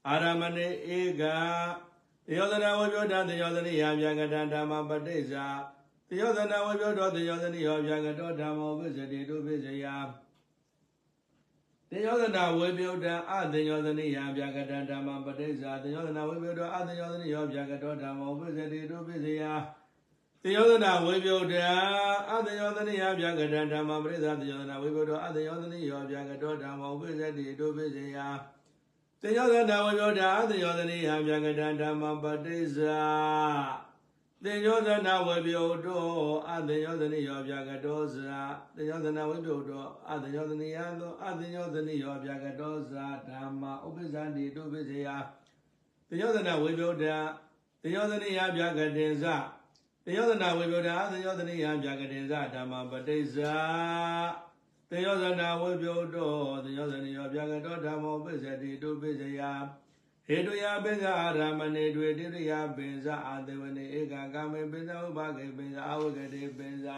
[0.07, 1.23] အာရမဏေဧက
[2.27, 5.45] တေယောသနာဝေပြုတာတေယောသနိယဗျာကတဓမ္မပဋိစ္ဆာ
[6.09, 9.85] တေယောသနာဝေပြုတောတေယောသနိယောဗျာကတောဓမ္မောပိစတိတုပိစယ
[11.91, 19.43] တေယောသနာဝေပြုတံအတေယောသနိယဗျာကတဓမ္မပဋိစ္ဆာတေယောသနာဝေပြုတောအတေယောသနိယောဗျာကတောဓမ္မောပိစတိတုပိစယ
[20.43, 21.65] တေယောသနာဝေပြုတံ
[22.29, 28.17] အတေယောသနိယဗျာကတဓမ္မပဋိစ္ဆာတေယောသနာဝေပြုတောအတေယောသနိယောဗျာကတောဓမ္မောပိစတိတုပိစယ
[29.21, 36.05] တေယောသနာဝေပြုတံအတေယောသနိယဗျာကတဓမ္မပဋိစ္ဆာတေယောသနာဝေပြုတော
[36.49, 38.39] အတေယောသနိယောဗျာကတောဇာ
[38.75, 45.09] တေယောသနာဝေပြုတောအတေယောသနိယသောအတေယောသနိယောဗျာကတောဇာဓမ္မဥပ္ပဇ္ဇန္တိတုပိစေယ
[46.09, 47.15] တေယောသနာဝေပြုတံ
[47.83, 49.25] တေယောသနိယဗျာကတေဇ
[50.05, 53.55] တေယောသနာဝေပြုတံအတေယောသနိယဗျာကတေဇဓမ္မပဋိစ္ဆာ
[54.91, 56.33] တေယောသနာဝေပြုတော
[56.65, 59.41] တေယောသနိယောဗျာကတောဓမ္မောပိစ္ဆတိတုပိစေယ
[60.31, 66.97] ဟေတုယပိဇာအာရမဏေတွေတိရိယပိဇာအာသေဝနေဧကကာမေပိဇာဥပကေပိဇာအဝဂတိပိဇာ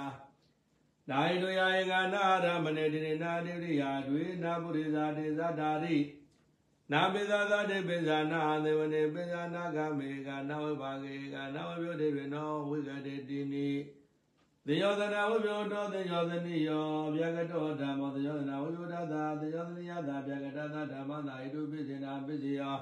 [1.10, 5.98] နာယတုယဧကနာအာရမဏေတိရိနာတိရိယတွေနာပုရိဇာတေဇာဓာရိ
[6.91, 13.70] နာပိသသတိပိဇာနာသေဝနေပိဇာနာကမေကနဝဘာဂေကနဝပြုတိရေနောဝိကတိတိနိ
[14.67, 22.78] သေယောသနာဝိပယောတောသေယောသနိယောဗျာကတောဓမ္မောသေယောသနာဝိပယောတသာသေယောသနိယသာဗျာကတသာဓမ္မသာဣတုပိစေနာပိစေယော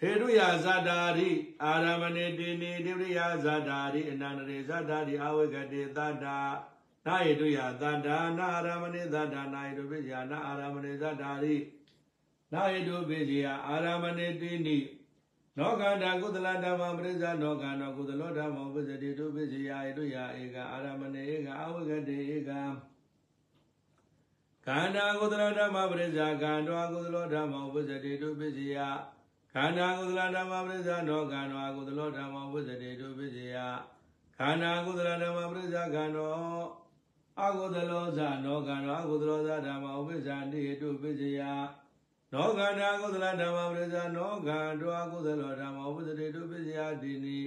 [0.00, 1.30] ဟေတုယဇာတာရိ
[1.64, 6.38] အာရမဏေတိနိတိပရိယဇာတာရိအနန္တရေဇာတာရိအဝိကတိသတ္တာ
[7.06, 11.56] နာဟေတုယသတ္တာနာအာရမဏေသတ္တာနာဟေတုပိစေယနာအာရမဏေဇာတာရိ
[12.52, 14.78] နာဟိတုပိစီယအာရမဏေတိနိ
[15.58, 22.50] နောကန္တာကုသလဓမ္မပရိစ္ဆနောကန္တောကုသလောဓမ္မောပစ္စတိတုပိစီယဣတုယဧကအာရမဏေဧကအဝဂတေဧက
[24.66, 28.76] ခန္ဓာကုသလဓမ္မပရိစ္ဆကန္တောကုသလောဓမ္မောပစ္စတိတုပိစီယ
[29.60, 33.56] ခန္ဓာကုသလဓမ္မပရိစ္ဆနောကန္တောကုသလောဓမ္မောပစ္စတိတုပိစီယ
[34.38, 36.36] ခန္ဓာကုသလဓမ္မပရိစ္ဆကန္တော
[37.42, 41.42] အကုသလောဇနောကန္တောအကုသလောဇဓမ္မောပစ္စတိတုပိစီယ
[42.32, 47.38] နောကန္တာကုသလဓမ္မပရိစ္ဆာနောကန္တောကုသလောဓမ္မဥပဒတိတုပစ္စယတိနိ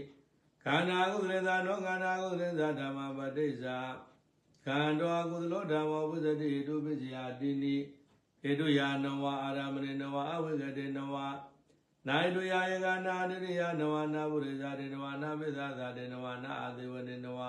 [0.63, 3.77] ခန္ဓာကုသလေသာနောကန္တာကုသလေသာဓမ္မပဋိစ္ဆာ
[4.65, 7.75] ခန္တောကုသလောဓမ္မဥပဒတိတုပစ္စယတိနိ
[8.41, 11.15] ဟေတုယာနဝအာရမဏေနဝအဝိကတေနဝ
[12.07, 17.39] နိုင်တုယာယေကနာတိရိယနဝနာပုရိသတေနဝနာပိသသာတေနဝနာအာသေဝနေနဝ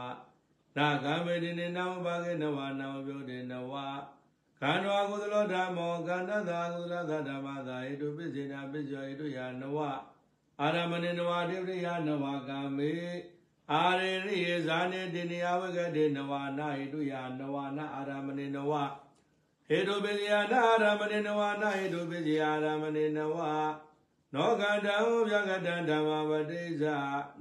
[0.76, 3.72] နာဂံမေတိနေနဝဘာဂေနဝနာဝပြောတေနဝ
[4.60, 9.78] ခန္ဓာကုသလောဓမ္မောကန္တသာကုသလသဓမ္မသာဣတုပိစေနာပိစ္ဆောဣတုယာနဝ
[10.60, 12.92] အာရမဏေနဝတိပရိယနဝကာမေ
[13.72, 18.72] အာရေရိယေဇာနေတိနိယဝဂတေနဝနာဣတုယာနဝနာအာရမဏေနဝ
[19.68, 23.36] ဟေတုပိစယနာအာရမဏေနဝနာဟေတုပိစယအာရမဏေနဝ
[24.34, 24.96] နောကတံ
[25.28, 26.98] ဗျာကတံဓမ္မပတိစ္ဆာ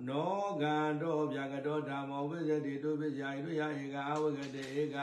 [0.07, 4.97] နောကံတောဗျာကတောဓမ္မောဝိဇ္ဇတိတုပိစယဣတုယာဧကအဝဂတေဧက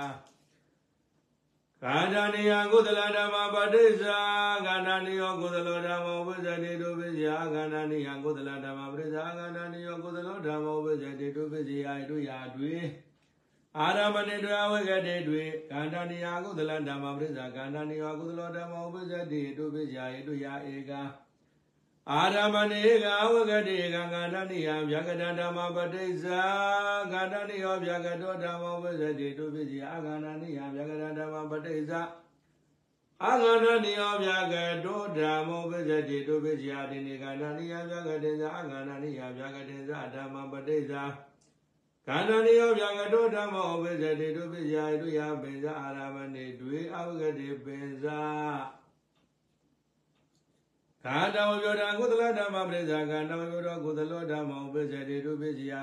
[1.83, 4.19] ကာဏနိယကုသလဓမ္မပဋိစ္ဆာ
[4.67, 12.75] ကာဏနိယောကုသလောဓမ္မောဝိဇ္ဇတိတုပိစယကာဏနိယကုသလဓမ္မပဋိစ္ဆာကာဏနိယောကုသလောဓမ္မောဝိဇ္ဇတိတုပိစယဣတုယာတွေ
[13.79, 21.03] အာရမဏေတွေအဝိကတေတွေကာဏနိယကုသလဓမ္မပဋိစ္ဆာကာဏနိယောကုသလောဓမ္မောဝိဇ္ဇတိတုပိစယဣတုယာဧကာ
[22.13, 26.41] အာရမဏေကဝဂတိကကာဏနိယဗျာကတဓမ္မပဋိစ္ဆာ
[27.13, 32.01] ကာဏနိယောဗျာကတောဓမ္မဝိဇ္ဇတိတုပိစီအာဂန္ဓနိယဗျာကတဓမ္မပဋိစ္ဆာ
[33.25, 41.03] အာဂန္ဓနိယောဗျာကတောဓမ္မဝိဇ္ဇတိတုပိစီအာတိနိကာဏနိယဗျာကတေဇာအာဂန္ဓနိယဗျာကတေဇာဓမ္မပဋိစ္ဆာ
[42.09, 48.21] ကာဏနိယောဗျာကတောဓမ္မဝိဇ္ဇတိတုပိစီအာတုယပိဇာအာရမဏေတွေအဝဂတိပိဇာ
[51.09, 55.75] ကာတဝပြောတာကုသလဓမ္မပရိစ္ဆာကာတဝပြောတာကုသလောဓမ္မဥပ္ပစ္စေတိတုပိစယ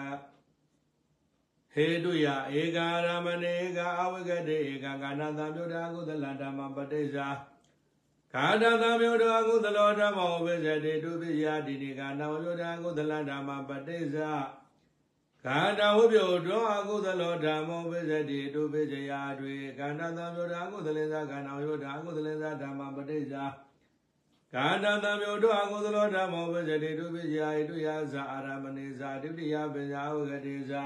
[1.73, 2.25] ဟေတုယ
[2.61, 7.27] ဧကာရမဏေဧကအဝိကတေဧကကာဏသံပြောတာကုသလဓမ္မပဋိစ္ဆာ
[8.33, 14.31] ကာတသံပြောတာကုသလောဓမ္မဥပ္ပစ္စေတိတုပိစယတိတိကာတဝပြောတာကုသလဓမ္မပဋိစ္ဆာ
[15.45, 23.43] ကာတဝပြောတောအကုသလောဓမ္မောပစ္စတိတုပိစယတွေကာဏသံပြောတာကုသလင်္ဇာကာဏဝပြောတာကုသလင်္ဇာဓမ္မပဋိစ္ဆာ
[24.53, 30.83] ကာတတံမြို့တို့အကုသလောဓမ္မောပစ္စတိတုပိယဣတုယဇာအာရမဏေဇာဒုတိယပဇာဝဂတိဇာ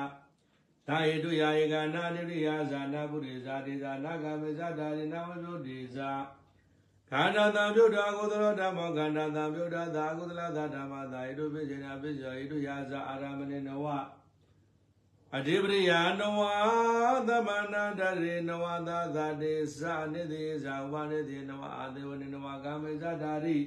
[0.87, 6.11] သာဣတုယဧကနာဒုတိယဇာနာပုရိဇာတိဇာနာဂမေဇာဒါရိနာဝဇုတိဇာ
[7.09, 13.85] ခန္ဓာတံပြုတ်တော်အကုသလောဓမ္မောခန္ဓာတံပြုတ်တော်သာအကုသလသာဓမ္မသာဣတုပိစေနာပိစ္ဆောဣတုယဇာအာရမဏေနဝ
[15.37, 16.39] အဓိပရိယာနဝ
[17.27, 23.57] သမန္တတရေနဝသာသတေသနိတိဇာဥပနိတိနဝအာသေဝနိနဝကာမေဇတာရိ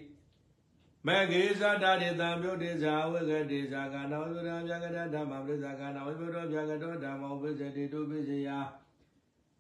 [1.07, 8.49] မေဂေဇတာရိတံပြုတ်တိဇာဝေကတိဇာကနောယုရံဗျာကတဓမ္မပရိဇာကနောဝိပုရောဗျာကတောဓမ္မောဝိဇ္ဇတိတုပိစယ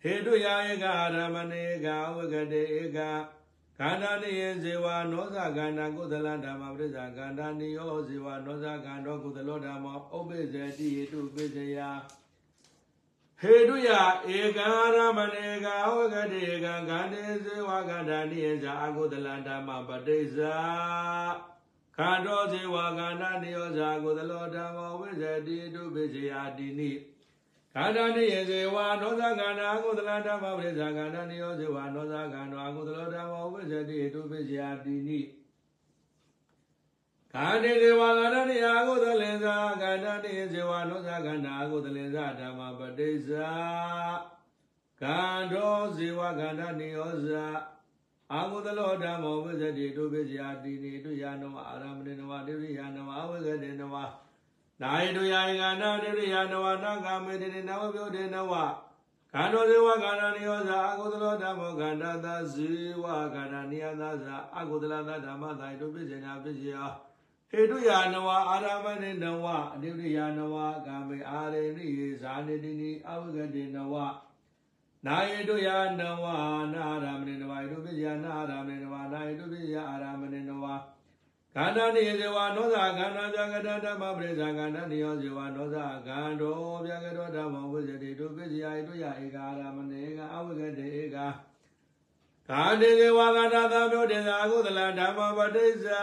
[0.02, 2.98] ဟေတုယာဧကအာရမဏေကဝေကတိဧက
[3.78, 11.78] ခန္ဓာနိယေဇေဝနောဇခန္ဓာကုသလဓမ္မပရိစ္ဆာခန္ဓာနိယောဇေဝနောဇခန္ဓောကုသလောဓမ္မဥပ္ပဇ္ဇတိဟေတုပိစယ
[13.40, 13.90] ဟေတုယ
[14.36, 14.58] ဧက
[14.96, 20.56] ရမဏေကဝဂတိဧကခန္တေဇေဝခန္ဓာနိယေဇာအကုသလဓမ္မပရိစ္ဆာ
[21.96, 26.90] ခန္ဓောဇေဝခန္ဓာနိယောဇာကုသလောဓမ္မဝိဇ္ဇတိဟေတုပိစယတိနိ
[27.74, 35.20] ခန္ဓာနိယေဇေဝနောဇခန္ဓာအကုသလဓမ္မပရိစ္ဆာခန္ဓာနိယောဇေဝနောဇခန္ဓာအကုသလဓမ္မဝိဇ္ဇတိဟေတုပိစယတိနိ
[37.32, 43.50] ခန္ဓေဇေဝခန္ဓာနိယာအကုသလင်္ဇာခန္ဓာနိယေဇေဝနောဇခန္ဓာအကုသလင်္ဇာဓမ္မပတိစ္ဆာ
[45.00, 47.46] ခန္ဓောဇေဝခန္ဓာနိယောဇာ
[48.32, 53.96] အာဟုသလောဓမ္မောဝိဇ္ဇတိတုပိစယတိနိတုယာနောအာရမဏေနဝတိရိယာနောအဝိဇ္ဇတေနဝ
[54.82, 58.52] နာယတုယာယကနာတိရိယာနောနာဂမေတိနဝပြုတေနဝ
[59.34, 62.68] ခန္ဓာဇေဝခန္ဓာနိယောဇာအကုသလောဓမ္မောခန္ဓာသဇေ
[63.02, 66.78] ဝခန္ဓာနိယသဇာအကုသလသဓမ္မသာယတုပိစေနာပိစေယ
[67.50, 73.94] ဟေတုယာနဝအာရမဏိနဝအတိပရိယာနဝကာမေအာရေနိယေဇာနိတိနိအဝိကတိနဝ
[75.06, 76.24] နာယေတုယာနဝ
[76.74, 80.64] နာအာရမဏိနဝယေတုပိစေယနာအာရမဏိနဝနာယေတုပိစေယအာရမဏိနဝ
[81.56, 91.26] ခန္ဓာနိဇေဝနောဇာခန္ဓာပြကတဓမ္မပရိစ္ဆာခန္ဓာနိယောဇေဝနောဇာခန္ဓောပြကတောဓမ္မဝိဇ္ဇတိတုပိစယဣတုယဧကာရမဏေကအဝိကတေဧကာ
[92.48, 96.00] ခန္ဓေဇေဝခန္ဓာသံယောတေဇာအကုသလဓမ္မပတိစ္ဆာ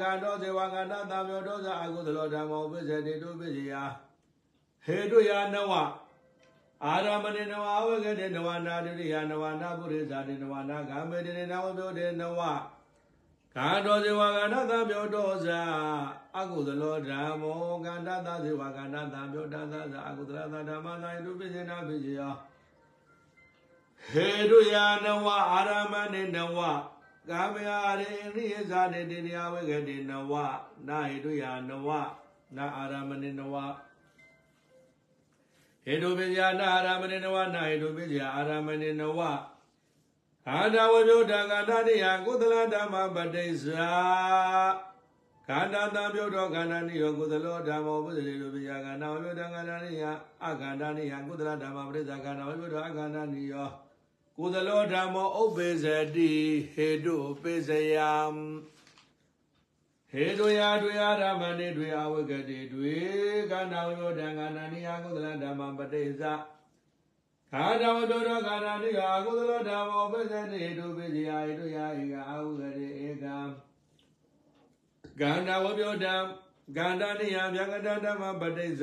[0.00, 3.72] ခန္ဓောဇေဝခန္ဓာသံယောဒောဇာအကုသလောဓမ္မဝိဇ္ဇတိတုပိစယ
[4.84, 5.72] ဟေတုယနဝ
[6.84, 12.40] အာရမဏေနဝအဝိကတေနဝနာဒုရိယနဝနာပုရိသတေနဝနာဂမေတေနဝပြောတေနဝ
[13.58, 15.60] ခန္ဓောဇေဝခန္ဓာသံယောဒောဇာ
[16.38, 22.22] အကုသလောဓမ္မောခန္ဓာသဇေဝခန္ဓာသံယောတသဇာအကုသလသဓမ္မသာယတုပိစေနာပိစေယ
[24.12, 26.58] ဟေတုယာနဝအာရမဏေနဝ
[27.28, 30.32] ကာမယာရေရိယဇာနေတိနိယဝေကတိနဝ
[30.88, 31.88] နာဟေတုယာနဝ
[32.56, 33.54] နာအာရမဏေနဝ
[35.84, 39.20] ဟေတုပိဇာနာအာရမဏေနဝနာဟေတုပိဇာအာရမဏေနဝ
[40.50, 43.90] အာဒဝပြုတံကန္တရိယကုသလဓမ္မပတိစ္ဆာ
[45.48, 50.04] ခန္ဓာတံပြုတော်ခန္ဓာနိယောကုသလောဓမ္မောပုဇ္ဇေလိုပိယခန္ဓာဝပြုတံခန္ဓာနိယ
[50.46, 53.68] အခန္ဓာနိယကုသလဓမ္မပရိစ္ဆာခန္ဓာဝပြုတော်အခန္ဓာနိယော
[54.38, 55.84] ကုသလောဓမ္မောဥပ္ပေဇ
[56.16, 56.32] တိ
[56.74, 58.12] ဟေတုပိစယံ
[60.10, 62.94] ဟေတုယာတွေအာရမဏိတွေအဝိကတိတွေ
[63.50, 66.32] ခန္ဓာဝပြုတံခန္ဓာနိယကုသလဓမ္မပတိစ္ဆာ
[67.56, 73.36] ခန္ဓာဝတ္တရခန္ဓာတိဟာကုသလဓမ္မောပစ္စတိတုပိစီယာတုယာဧကအာဟုရတိဧကံ
[75.20, 76.14] ခန္ဓာဝပြောတံ
[76.76, 78.82] ခန္ဓာနိယဗျာကတဓမ္မပဋိစ္စ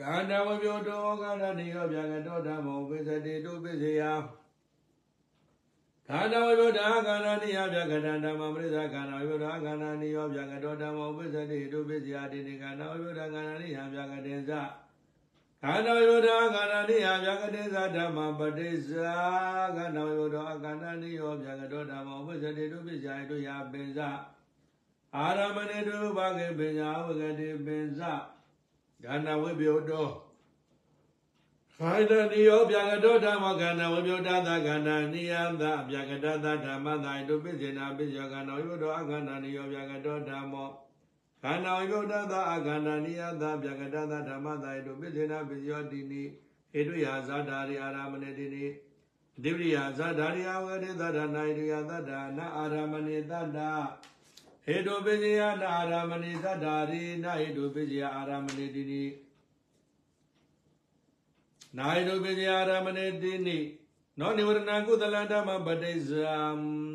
[0.00, 4.12] ခန္ဓာဝပြောတောခန္ဓာနိယောဗျာကတောဓမ္မောပစ္စတိတုပိစီယာ
[6.08, 14.52] ခန္ဓာဝပြောတံခန္ဓာနိယဗျာကတဓမ္မပဋိစ္စခန္ဓာဝပြောတံခန္ဓာနိယောဗျာကတောဓမ္မောပစ္စတိတုပိစီယာတိနိခန္ဓာဝပြောတံခန္ဓာနိယဗျာကတေသ
[15.62, 19.14] ခန္ဓာယောဓာခန္ဓာနိယဗျာကတိသဓမ္မပတိစ္ဆာ
[19.76, 23.98] ခန္ဓာယောဓာခန္ဓာနိယောဗျာကတောဓမ္မဥပ္ပဇ္ဇတိတုပိစ္ဆာတုယပင်္စ
[25.16, 28.00] အာရမဏေတုဘာဂေပညာဝဂတိပင်္စ
[29.04, 30.08] ခန္ဓာဝိပယောတော
[31.78, 40.68] ခန္ဓာနိယောဗျာကတောဓမ္မခန္ဓာဝိပယောတသခန္ဓာနိယသဗျာကတသဓမ္မသာတုပိစ္ဆေနာပိစ္ဆာခန္ဓာဝိပယောတောအခန္ဓာနိယောဗျာကတောဓမ္မော
[41.42, 46.22] ခန္ဓာဝိပုဒ္ဓသာအခန္ဓာနိယသာပြကတသာဓမ္မသာယတုပိစေနာပိယောတိနိ
[46.72, 48.64] ဟေတုယဇာတာရိအာရမဏေတိနိ
[49.36, 53.58] အတိပရိယဇာတာရိယဝရေသဒ္ဒနာယတုယသဒ္ဒနာအာရမဏေသဒ္ဒ
[54.66, 59.04] ဟေတုပိစေယနာအာရမဏေသဒ္ဒရိနာဟေတုပိစေယအာရမဏေတိနိ
[61.76, 63.58] နာဟေတုပိစေယအာရမဏေတိနိ
[64.20, 66.34] နောနိဝရဏကုသလဓမ္မပဋိစ္ဆာ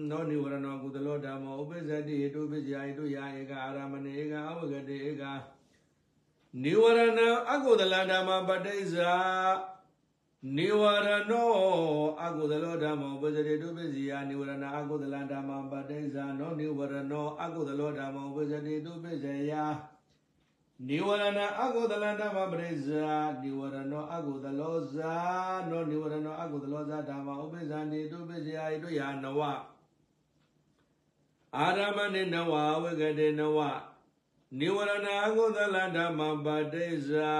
[0.09, 5.23] နောနိဝရဏကုသလောဓမ္မောဥပ္ပဇ္ဇတိဟိတုပိစ္ဆာဟိတုယာဧကအာရမဏေဧကအဝဂတေဧက
[6.63, 7.19] နိဝရဏ
[7.51, 9.13] အကုသလဓမ္မပဋိစ္ဆာ
[10.57, 11.51] နိဝရဏော
[12.23, 19.65] အကုသလောဓမ္မောဥပ္ပဇ္ဇတိတုပိစ္ဆာနိဝရဏအကုသလဓမ္မပဋိစ္ဆာနောနိဝရဏောအကုသလောဓမ္မောဥပ္ပဇ္ဇတိတုပိစ္ဆာ
[20.87, 25.15] နိဝရဏအကုသလဓမ္မပရိစ္ဆာနိဝရဏအကုသလောဇာ
[25.69, 29.41] နောနိဝရဏအကုသလောဇာဓမ္မဥပ္ပဇာနိတုပ္ပဇာယိတုယာနဝ
[31.57, 33.59] အာရမဏိနဝဝေကတေနဝ
[34.59, 37.31] နိဝရဏအကုသလဓမ္မပတိစ္ဆာ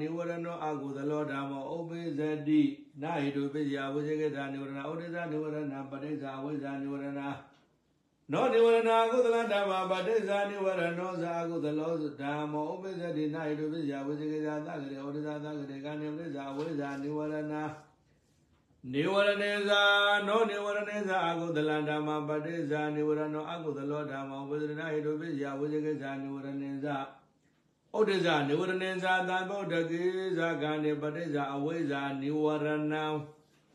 [0.00, 2.62] နိဝရဏအကုသလောဓမ္မဥပ္ပဇတိ
[3.02, 7.20] နာဟိတုပ္ပဇာဝိဇေကတာနိဝရဏဥဒိသနိဝရဏပတိစ္ဆာဝိဇာနိဝရဏ
[8.34, 17.54] နောနိဝရဏအကုသလဓမ္မပတိစ္ဆာနိဝရဏောဇာအကုသလောဓမ္မောဥပ္ပဇ္ဇတိနာဟိတုပိစ္ဆာဝိဇေကဇာသကရေဩဒဇာသကရေကာနိပိစ္ဆာဝိဇာနိဝရဏ
[18.92, 19.82] နိဝရဏေဇာ
[20.26, 26.96] နောနိဝရဏေဇာအကုသလဓမ္မပတိစ္ဆာနိဝရဏောအကုသလောဓမ္မောဥပ္ပဇ္ဇတိနာဟိတုပိစ္ဆာဝိဇေကဇာနိဝရဏေဇာ
[27.96, 30.02] ဩဒဇာနိဝရဏေဇာသံဗုဒ္ဓကေ
[30.38, 33.04] ဇာကာနိပတိစ္ဆာအဝိဇာနိဝရဏံ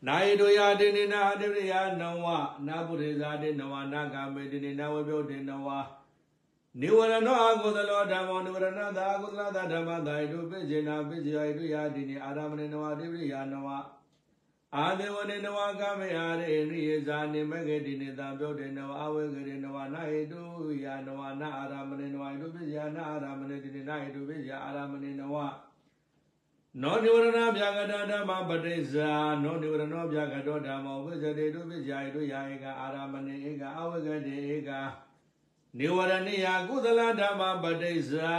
[0.06, 2.24] နာယတုယာတိနိနာအတိပရိယနဝ
[2.66, 5.68] နာပုရိဇာတိနဝနာဂမေတိနိနာဝပြောတိနဝ
[6.80, 13.68] နိဝရဏောအကုသလောဓမ္မောနိဝရဏသာအကုသလသာဓမ္မသာယတုပိစေနာပိစေယတုယာတိနိအာရမဏေနဝအတိပရိယနဝ
[14.76, 20.42] အာဒေဝနေနဝကမေအာရေနိယေဇာနိမဂေတိနိတံပြောတိနဝအဝေဂရေနဝနာဟေတု
[20.84, 25.36] ယာနဝနာအာရမဏေနဝယတုပိစေယနာအာရမဏေတိနိနာဟေတုပိစေယအာရမဏေနဝ
[26.78, 29.10] နောနိဝရဏဗျာကတဓမ္မပတိစ္ဆာ
[29.42, 34.70] နောနိဝရဏဗျာကတောဓမ္မောဝိဇ္ဇတိတုပိစ္ဆာယတုယာဧကအာရမဏေဧကအဝဂတိဧက
[35.78, 38.34] နိဝရဏိယကုသလဓမ္မပတိစ္ဆာ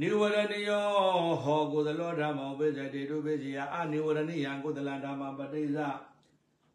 [0.00, 0.88] နိဝရဏယော
[1.42, 5.78] ဟောကုသလောဓမ္မောပိစတိတုပိစီယအနိဝရဏိယံကုသလဓမ္မပတိစ္ဆ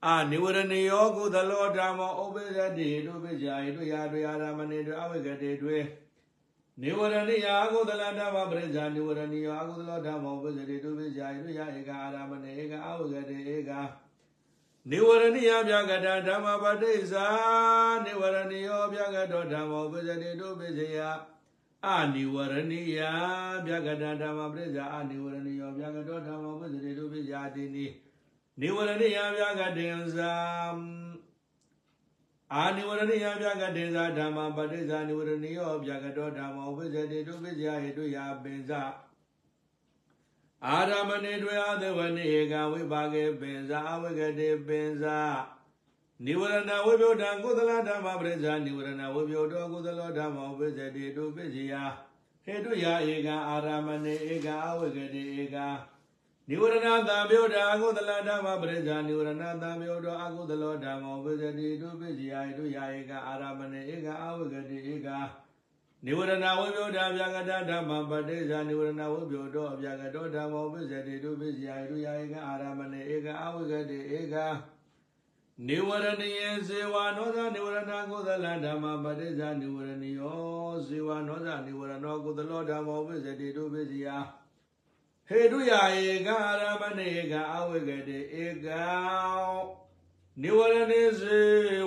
[0.05, 5.69] အာနိဝရဏယောကုသလောဓမ္မောဥပိစတိတုပိစီယဣတုယာတုယာရမဏေတုအဝိကတိတု
[6.81, 13.71] နိဝရဏိယအကုသလဓမ္မပရိစ္ဆာနိဝရဏိယောအကုသလောဓမ္မောပိစတိတုပိစီယဣတုယာဧကအာရမဏေဧကအဝိကတိဧက
[14.89, 17.25] နိဝရဏိယဗျာကတဓမ္မပတိစ္ဆာ
[18.05, 20.99] နိဝရဏိယောဗျာကတောဓမ္မောပိစတိတုပိစီယ
[21.85, 22.99] အာနိဝရဏိယ
[23.65, 27.85] ဗျာကတဓမ္မပရိစ္ဆာအာနိဝရဏိယောဗျာကတောဓမ္မောပိစတိတုပိစီယတိနိ
[28.61, 30.31] နိဝရဏိယဗျာကတေံဇံ
[32.53, 38.71] အာနိဝရဏိယဗျာကတေဇာဓမ္မပတိစ္ဆာနိဝရဏိယောဗျာကတောဓမ္မောပိစတိတုပိစီယဟိတုယာပင်ဇ
[40.65, 45.19] အာရမဏေတွေအသဝနိဧကဝိပါကေပင်ဇာအဝိကတိပင်ဇာ
[46.25, 51.73] နိဝရဏဝိပယတံကုသလဓမ္မပရိစ္ဆာနိဝရဏဝိပယတောကုသလောဓမ္မောပိစတိတုပိစီယ
[52.45, 55.57] ဟေတုယာဧကအာရမဏေဧကအဝိကတိဧက
[56.49, 65.07] နိဝရဏသံပြောတာအကုသလဓမ္မပရိစ္ဆာနိဝရဏသံပြောတောအကုသလောဓမ္မောပိစတိတုပိစီယဟေတုယာဧကအာရမဏေဧကအဝိကတိဧက
[66.05, 74.35] နိဝရဏဝိပယတာဗျာကတဓမ္မပတိစ္ဆာနိဝရဏဝိပယတောဗျာကတောဓမ္မောပိစတိတုပိစီယဟေတုယာဧကအာရမဏေဧကအဝိကတိဧက
[75.67, 84.09] နိဝရဏယေဇေဝနောဇနိဝရဏကုသလဓမ္မပတိဇာနိဝရဏယောဇေဝနောဇနိဝရဏကုသလောဓမ္မောပိစတိတုပိစီယ
[85.29, 88.67] ဟေတုယာဧကအာရမဏေကအဝိကတိဧက
[90.41, 91.39] နိဝရဏေဇေ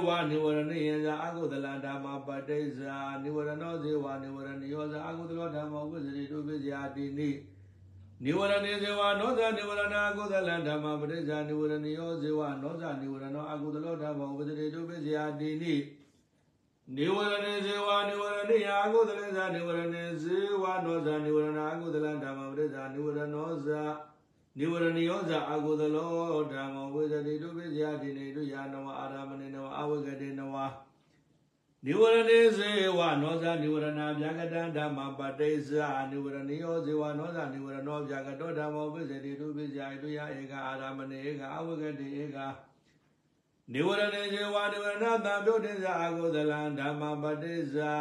[0.07, 7.31] ဝနိဝရဏယေဇာအကုသလဓမ္မပတိဇာနိဝရဏောဇေဝနိဝရဏယောဇာအကုသလောဓမ္မောပိစတိတုပိစီယတိနိ
[8.25, 15.75] နိဝရဏေဇေဝနောဇနိဝရဏအကုသလဓမ္မပရိစ္ဆာနိဝရဏယောဇေဝနောဇနိဝရဏအကုသလောဓမ္မဝိတရေတုပိစယာတိနိ
[16.97, 23.69] နိဝရဏေဇေဝနိဝရဏိယအကုသလေဇာနိဝရဏေဇေဝနောဇနိဝရဏအကုသလဓမ္မပရိစ္ဆာနိဝရဏောဇ
[24.59, 30.55] နိဝရဏယောဇအကုသလောဓမ္မဝိတရေတုပိစယာတိနိတုယာနဝအာရမဏေနဝအဝဂတေနဝ
[31.85, 42.39] နိဝရဏေဇေဝနောဇနိဝရဏဗျာကတံဓမ္မပတိစ္ဆာနိဝရဏယောဇေဝနောဇနိဝရဏောဗျာကတောဓမ္မောပိစတိတုပိဇာတုယဧကအာရမဏေဧကအဝဂတိဧက
[43.75, 47.95] နိဝရဏေဇေဝနိဝရဏသံပြုတ်တိဇာအကုသလံဓမ္မပတိစ္ဆာ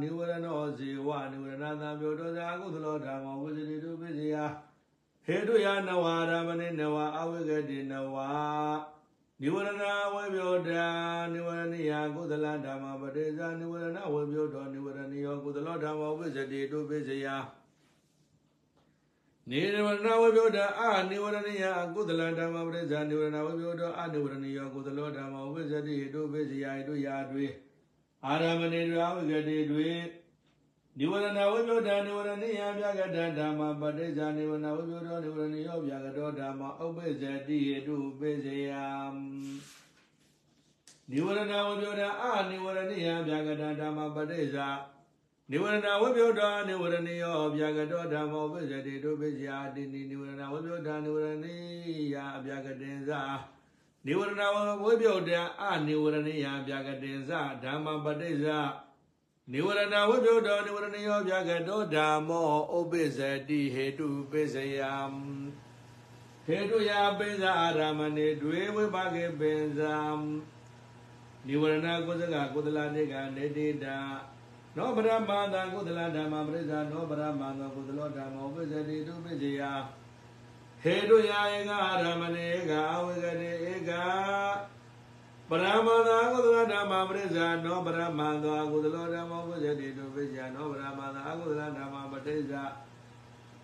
[0.00, 4.44] နိဝရဏောဇေဝနိဝရဏသံပြုတ်တောဇာအကုသလောဓမ္မောပိစတိတုပိဇာ
[5.24, 8.16] ဟေတုယနဝအာရမဏေနဝအဝဂတိနဝ
[9.40, 9.82] နိဝရဏ
[10.14, 10.86] ဝေပြောတာ
[11.32, 17.26] နိဝရဏိယကုသလဓမ္မပတိဇာနိဝရဏဝေပြောတော်နိဝရဏိယောကုသလောဓမ္မဝိဇ္ဇတိတုပိစယ
[19.50, 27.46] နိဝရဏဝေပြောတာအာနိဝရဏိယကုသလဓမ္မပတိဇာနိဝရဏဝေပြောတော်အာနိဝရဏိယောကုသလောဓမ္မဝိဇ္ဇတိတုပိစယတုယာတွေ
[28.26, 29.88] အာရမဏေရာဝိကတိတွေ
[30.98, 38.84] နိဝရဏဝိပယုဒ္ဓနိဝရဏိယဗျာကတဓမ္မပဋိစ္ဆာနိဝရဏဝိပယုဒ္ဓနိဝရဏိယောဗျာကတောဓမ္မဥပ္ပဇ္ဇတိဟေတုပိစေယံ
[41.10, 44.68] နိဝရဏဝိပယုဒ္ဓအာနိဝရဏိယဗျာကတဓမ္မပဋိစ္ဆာ
[45.50, 51.54] နိဝရဏဝိပယုဒ္ဓနိဝရဏိယောဗျာကတောဓမ္မဥပ္ပဇ္ဇတိတုပိစေယတိနိနိဝရဏဝိပယုဒ္ဓနိဝရဏိ
[52.14, 53.10] ယဗျာကတင်္စ
[54.06, 54.42] နိဝရဏ
[54.84, 55.30] ဝိပယုဒ္ဓ
[55.60, 57.30] အာနိဝရဏိယဗျာကတင်္စ
[57.62, 58.60] ဓမ္မပဋိစ္ဆာ
[59.52, 64.94] နိဝရဏဝိပယုတောနိဝရဏယောဗျာကတောဓမ္မောဥပိစ္ဆတိဟေတုပိစယံ
[66.46, 69.98] ဟေတုယာပိစ္ဆာအာရမဏေဒွေဝိပါကေပိစ္ဆံ
[71.46, 73.98] နိဝရဏကုသကကုသလတေကနေတိတာ
[74.76, 79.62] နောဗရမန္တကုသလဓမ္မပရိစ္ဆာနောဗရမန္တကုသလောဓမ္မောပိစ္ဆတိတုပိစယ
[80.82, 83.90] ဟေတုယာဧကအာရမဏေဧကအဝိကတိဧက
[85.48, 92.62] ပရမန္တာကုသလဓမ္မပရိစ္ဆာနောပရမန္တာကုသလဓမ္မဝိဇ္ဇတိတုပိစ္ဆာနောပရမန္တာအကုသလဓမ္မပဋိစ္ဆာ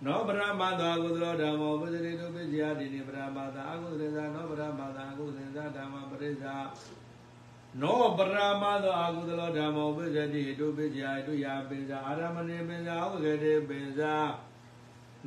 [0.04, 6.54] နောပရမန္တာကုသလဓမ္မဝိဇ္ဇတိတုပိစ္ဆာဒီနိပရမန္တာအကုသလဇာနောပရမန္တာအကုသလဇာဓမ္မပရိစ္ဆာ
[7.80, 14.14] နောပရမန္တာအကုသလဓမ္မဝိဇ္ဇတိတုပိစ္ဆာတုယာပိစ္ဆာအာရမဏေပိစ္ဆာဥဂတိပိစ္ဆာ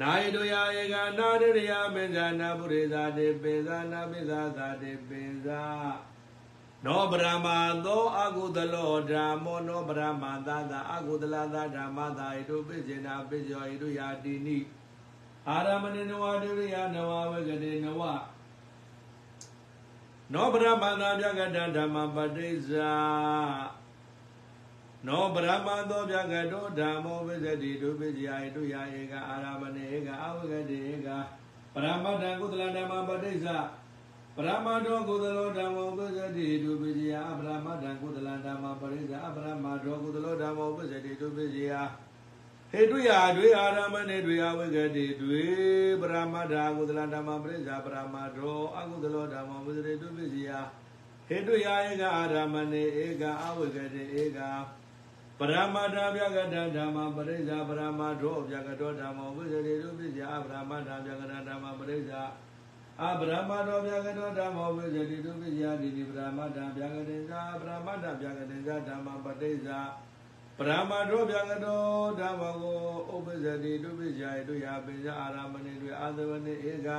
[0.01, 5.63] နာယတုယာဧကနာရရိယပိစ္ဆာနာပုရိသတိပိစ္ဆာနာပိစ္ဆာသတိပိစ္ဆာ
[6.85, 7.47] နောဗရမ
[7.85, 14.57] သောအကုသလောဓမ္မောနောဗရမသာသာအကုသလသာဓမ္မသာဣတုပိစေနာပိစောဣတုယာတိနိ
[15.49, 18.01] အာရမဏိနဝဒုရိယနဝဝဂတိနဝ
[20.33, 22.93] နောဗရမသာပြကတဓမ္မပတိစ္ဆာ
[25.07, 31.09] နောဗရမသောပြကတောဓမ္မောဝိဇ္ဇတိဒုပိစယာဣတုယာဧကအာရမဏေဧကအဝဂတိဧက
[31.73, 33.57] ပရမတ္တကုသလဓမ္မပတိစ္ဆာ
[34.35, 41.73] ပရမတောကုသလောဓမ္မောပစ္စတိတုပိစီယအပရမတံကုသလံဓမ္မပရိစ္ဆာအပရမတောကုသလောဓမ္မောပစ္စတိတုပိစီယ
[42.75, 45.43] ဟဟေတုယာတွေအာရမနေတွေအဝိကတိတွေ
[46.01, 50.49] ပရမတ္ထာကုသလဓမ္မပရိစ္ဆာပရမတ္ထောအကုသလောဓမ္မဝိသရေတုပစ္စယ
[51.27, 54.39] ဟေတုယာဧကအာရမနေဧကအဝိကတိဧက
[55.39, 62.21] ပရမတ္ထာဗျာကတဓမ္မပရိစ္ဆာပရမတ္ထောဗျာကတောဓမ္မဝိသရေတုပစ္စယအပရမတ္ထာဗျာကတဓမ္မပရိစ္ဆာ
[63.01, 69.79] အပရမတ္ထောဗျာကတောဓမ္မဝိသရေတုပစ္စယဒီဒီပရမတ္ထာဗျာကတေဇာပရမတ္ထာဗျာကတေဇာဓမ္မပရိစ္ဆာ
[70.57, 71.81] ပရမတောဗျာကတော
[72.19, 72.79] ဓမ္မကို
[73.13, 76.89] ဥပ္ပဇ္ဇတိဒုပိဇာယတုယပိဇာအာရမဏိတွေအာသဝနိဧက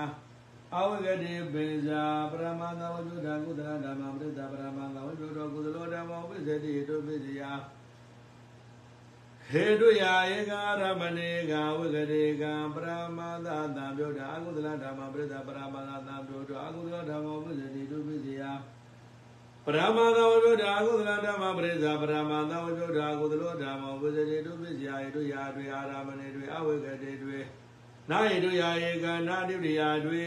[0.75, 7.43] အဝဂတိပိဇာပရမန္တဝိဒ္ဓကုသလဓမ္မပရိသပရမန္တဝိဒ္ဓကုသလောဓမ္မဥပ္ပဇ္ဇတိဒုပိဇယ
[9.51, 10.05] ဟေတုယ
[10.37, 12.45] ဧကအာရမဏိကဝဂတိက
[12.75, 18.43] ပရမန္တသံပြောတာအကုသလဓမ္မပရိသပရမန္တသံပြောတာအကုသလဓမ္မဥပ္ပဇ္ဇတိဒုပိဇယ
[19.69, 27.39] ပရမသဝိပ္ပဒါကုသလဓမ္မပရိစ္ဆာပရမသဝိပ္ပဒါကုသလောဓမ္မဝိဇ္ဇေတုပစ္စယယေတုယာတွေအာရမဏေတွေအဝိကတေတွေ
[28.11, 30.25] နာယေတုယာယေကနာတိရိယာတွေ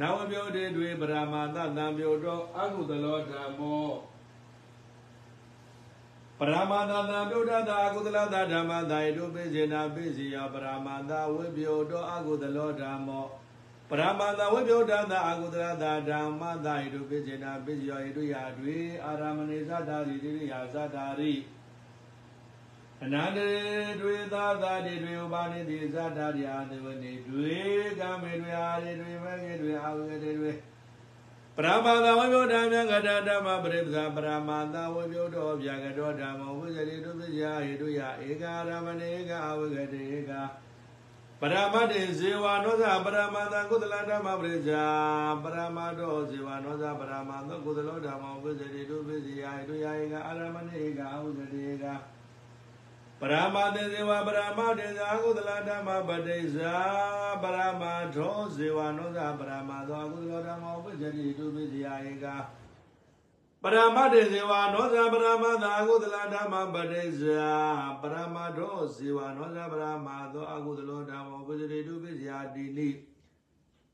[0.00, 3.90] နဝပြောတေတွေပရမသတံပြောတော့အကုသလောဓမ္မော
[6.38, 13.26] ပရမသတံပြောတတာအကုသလသဓမ္မသာယေတုပိစေနာပိစီယပရမသဝိပ္ပယောတော့အကုသလောဓမ္မော
[13.94, 21.32] ပရမန္တဝိပယုဒ္ဒတာအကုသရတာဓမ္မတာဣတုပိစေနာပိစယောဣတုယာတွေအာရမဏေသတာရိတိရိယာသတာရိ
[23.02, 23.64] အနန္တရေ
[24.00, 27.56] တွေသာသာတိတွေဥပါနေတိသတာရိအာသဝနေတွေ
[28.00, 30.52] ကမေတွေအာရိတွေမဂေတွေအာဝေတွေတွေ
[31.56, 40.40] ပရမန္တဝိပယုဒ္ဒမြံကတဓမ္မပရိပဇာပရမန္တဝိပယုဒ္ဓောဗျာကတောဓမ္မောဝိဇရိတုပိစယဣတုယာဧကာရမဏေဧကာအဝေကတေဧကာ
[41.44, 44.84] ပရမတ္တေဇေဝနောဇပရမတံကုသလဓမ္မပရိစ္ဆာ
[45.42, 51.84] ပရမတောဇေဝနောဇပရမသောကုသလောဓမ္မဝိဇ္ဇတိတုပိစီယတုယာဧကအာရမဏေကအဝိဇ္ဇတိဧက
[53.20, 56.74] ပရမတေဇေဝပရမတေဇာကုသလဓမ္မပတိစ္ဆာ
[57.42, 57.82] ပရမ
[58.14, 62.26] ထောဇေဝနောဇပရမသောကုသလောဓမ္မဝိဇ္ဇတိတုပိစီယဧက
[63.64, 67.50] ပရမတ္တေဇေဝနောဇပရမသာအကုသလဓမ္မပတိဇာ
[68.02, 72.88] ပရမတောဇေဝနောဇပရမသောအကုသလောဓမ္မောပုဇတိတုပိစယာတိနိ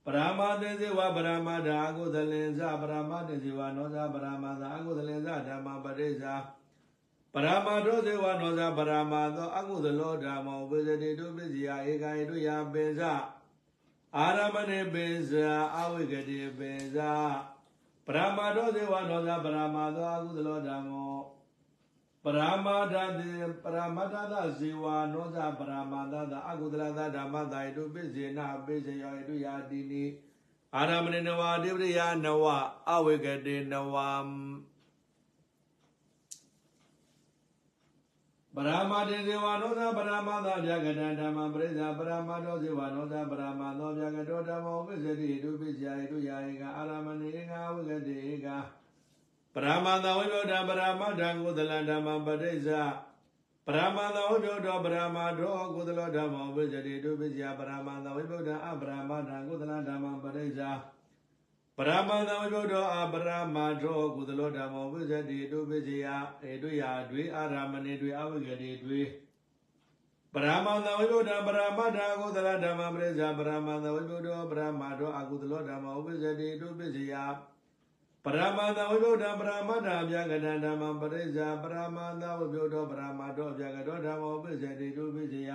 [0.05, 6.35] ပရမတေဇေဝပရမတာအကုသလင်္ဇပရမတေဇေဝနောဇပရမသာအကုသလင်္ဇဓမ္မပတိဇာ
[7.35, 13.15] ပရမတောဇေဝနောဇပရမသောအကုသလောဓမ္မောပုဇတိတုပိစယာဧကယေတုယပိဇာ
[14.17, 17.13] အာရမဏေပိဇာအဝိကတိပိဇာ
[18.11, 21.19] ပရမတောဇေဝနောဇပရမသောအကုသလောဓမ္မော
[22.25, 23.31] ပရမတတေ
[23.63, 30.05] ပရမတတဇေဝနောဇပရမတတအကုသလသဓမ္မတာယတုပိစေနပိစေယောယတုယာတိနိ
[30.77, 32.45] အာရမဏေနဝတိပရိယနဝ
[32.93, 33.95] အဝေကတေနဝ
[38.61, 48.47] ပရမတေဇေဝနောဇပရမတဗျာကတံဓမ္မပရိစ္ဆာပရမတောဇေဝနောဇပရမသောဗျာကတောဓမ္မောပိစတိတုပိစယယတုယာဧကအာရမဏေဧကအဝေကတေဧက
[49.55, 52.83] ပရမန္တဝိပယုဒ္ဓပရမတ္ထကုသလဓမ္မပရိစ္ဆာ
[53.67, 60.71] ပရမန္တဝိပယုဒ္ဓပရမတောကုသလဓမ္မဝိဇ္ဇတိတုပိစယပရမန္တဝိပယုဒ္ဓအပရမတ္ထကုသလဓမ္မပရိစ္ဆာ
[61.81, 66.07] ပရမန္တဝိပယုဒ္ဓအပရမတောကုသလဓမ္မဝိဇ္ဇတိတုပိစယ
[66.51, 69.03] ဧတုယာတွေအာရမဏေတွေအဝိကတိတွေ
[70.35, 77.15] ပရမန္တဝိပယုဒ္ဓပရမတ္ထကုသလဓမ္မပရိစ္ဆာပရမန္တဝိပယုဒ္ဓပရမတောအကုသလဓမ္မဝိဇ္ဇတိတုပိစယ
[78.25, 85.53] ပရမတဝိဗုဒ္ဓပရမတ္ထဗျာကတံဓမ္မပရိစ္ဆာပရမတဝိဗုဒ္ဓပရမတောဗျာကတောဓမ္မောပိစ္ဆေတိတုပိစေယ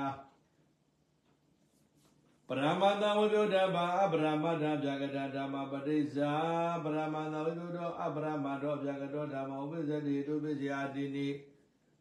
[2.49, 6.31] ပရမတဝိဗုဒ္ဓဘာအပရမတ္ထဗျာကတံဓမ္မပရိစ္ဆာ
[6.83, 11.27] ပရမတဝိဗုဒ္ဓအပရမတောဗျာကတောဓမ္မောပိစ္ဆေတိတုပိစေယတိနိ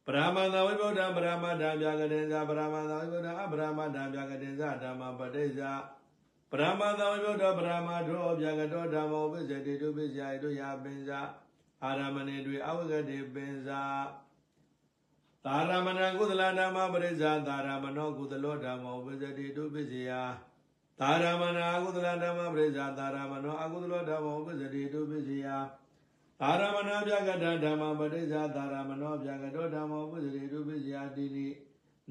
[0.06, 5.72] ပရမတဝိဗုဒ္ဓပရမတ္ထဗျာကတံဇာပရမတဝိဗုဒ္ဓအပရမတ္ထဗျာကတံဇာဓမ္မပရိစ္ဆာ
[6.54, 11.20] ပရမသဝိဘုဒ္ဓပရမထောဗျာကတောဓမ္မောပိစတိတုပိစယတုယာပင်္စာ
[11.84, 13.80] အာရမဏေတွေအဝဂတိပင်္စာ
[15.46, 20.10] သာရမဏံကုသလဓမ္မပရိစ္ဆာသာရမနောကုသလောဓမ္မောပိစတိတုပိစယ
[21.00, 25.46] သာရမဏအကုသလဓမ္မပရိစ္ဆာသာရမနောအကုသလောဓမ္မောပိစတိတုပိစယ
[26.40, 31.46] သာရမဏဗျာကတဓမ္မပရိစ္ဆာသာရမနောဗျာကတောဓမ္မောပိစတိတုပိစယတိနိ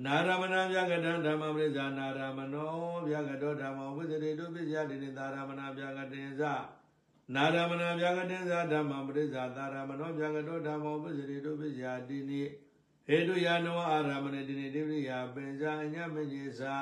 [0.06, 2.72] နာရမဏဗျာကတံဓမ္မပရိစ္ဆာနာရမနော
[3.08, 6.42] ဗျာကတောဓမ္မောဝိသတိတုပိစ္ဆယတိနိသာရမဏဗျာကတေဇ
[7.36, 12.42] နာရမဏဗျာကတေဇဓမ္မပရိစ္ဆာသာရမနောဗျာကတောဓမ္မောဝိသတိတုပိစ္ဆယတိနိ
[13.12, 16.76] ဟေတုယာနောအာရမဏတိနိတိပိယပင်ဇာအညမညေသာ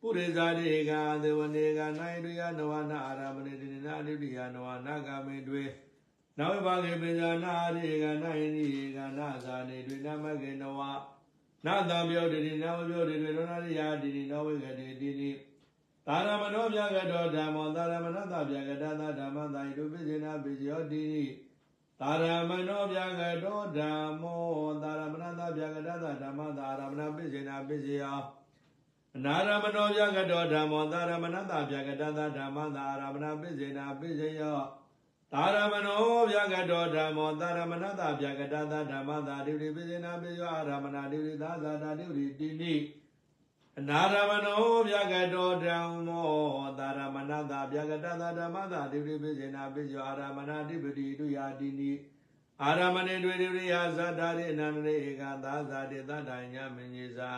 [0.00, 0.92] ပုရိဇာတိဧက
[1.22, 5.64] သေဝနေကနာယတုယာနောနာအာရမဏတိနိနာတိပိယနောနာဂမေတွေ
[6.38, 10.80] နဝေဘာဂေပင်ဇာနာရိဧကနာယိနိဧကနာဇာနေတွေနမကေနဝ
[11.66, 15.30] နာတံပြောတိတိနဝပြောတိတိလောနာရိယာတိတိနောဝိကတိတိတိ
[16.06, 21.06] သာရမနောပြကတောဓမ္မောသာရမဏတပြကတသဓမ္မသာယတုပိစေနာပိစယောတိ
[22.00, 24.42] သာရမနောပြကတောဓမ္မော
[24.82, 28.20] သာရမဏတပြကတသဓမ္မသာရမဏပိစေနာပိစယော
[29.16, 34.58] အနာရမနောပြကတောဓမ္မောသာရမဏတပြကတသဓမ္မသာရမဏပိစေနာပိစယော
[35.32, 42.74] သာရမနောဗျာကတောဓမ္မောသာရမဏတဗျာကတသဓမ္မသာဒိဋ္ဌိပိစေနာပိယောအာရမဏဒိဋ္ဌိသာသာတာဒိဋ္ဌိတိနိ
[43.78, 46.28] အနာရမနောဗျာကတောဓမ္မော
[46.78, 51.92] သာရမဏတဗျာကတသဓမ္မသာဒိဋ္ဌိပိစေနာပိယောအာရမဏဒိပတိတုယာတိနိ
[52.62, 57.32] အာရမဏေတွေဒိဋ္ဌိယာဇာတာရိအနန္တရေဧကသာဇာတိသတ္တညမင်းကြီးသာ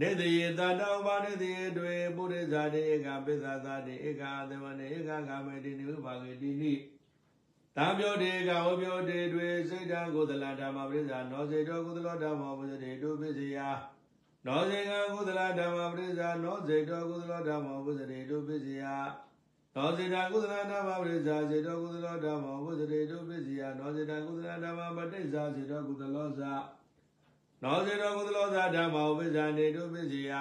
[0.00, 6.72] နေတယေတတောဘာနေတယေတွေပုရိဇာတိဧကပိသဇာတိဧကသဝနေဧကကာမေတိနိဥပါကေတိနိ
[7.76, 13.58] တံပြောတေကဝပြောတေတွေစိတ်တံကုသလဓမ္မပရိစ္ဆာနောစေတောကုသလောဓမ္မဝဇတိတုပိစယ
[14.46, 18.84] နောစေကကုသလဓမ္မပရိစ္ဆာနောစေတောကုသလောဓမ္မဝဇတိတုပိစယ
[19.74, 26.52] နောစေတံကုသလဓမ္မပရိစ္ဆာစေတောကုသလောဓမ္မဝဇတိတုပိစယနောစေတံကုသလဓမ္မပဋိစ္ဆာစေတောကုသလောဇာ
[27.62, 30.32] နောစေတောကုသလောဇာဓမ္မဝိဇ္ဇာနေတုပိစယ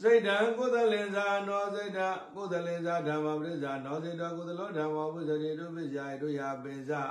[0.00, 2.00] စိတ်တံကုသလင်္ဇာနောစိတ်တ
[2.34, 7.02] ကုသလင်္ဇာဓမ္မပရိစ္ဆာနောစိတ်တကုသလောဓမ္မဝိဇ္ဇတိတုပိစ္ဆာတို့ယပိစ္ဆာ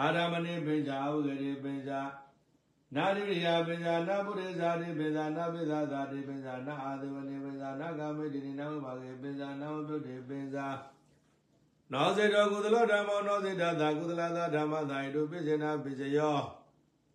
[0.00, 2.00] အာရမဏိပိစ္ဆာဥဂရိပိစ္ဆာ
[2.96, 10.66] နာရိရိယပိစ္ဆာနာပုရိဇာတိပိစ္ဆာနာပိစ္ဆာသာတိပိစ္ဆာနာအာသဝနိပိစ္ဆာနာကာမိတိနိနာဝဘာဂေပိစ္ဆာနာဝပြုတိပိစ္ဆာ
[11.92, 16.36] နောစိတ်တကုသလောဓမ္မောနောစိတ်တသာကုသလသာဓမ္မသာယတုပိစ္ဆေနာပိစ္ဆယော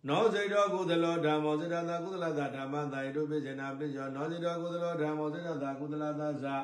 [0.08, 6.56] နောစိတ်တော်ကုသလောဓမ္မောစိတ္တသာကုသလသာဓမ္မသာယတုပိစေနာပိယောနောစိတ်တော်ကုသလောဓမ္မောစိတ္တသာကုသလသာဇာ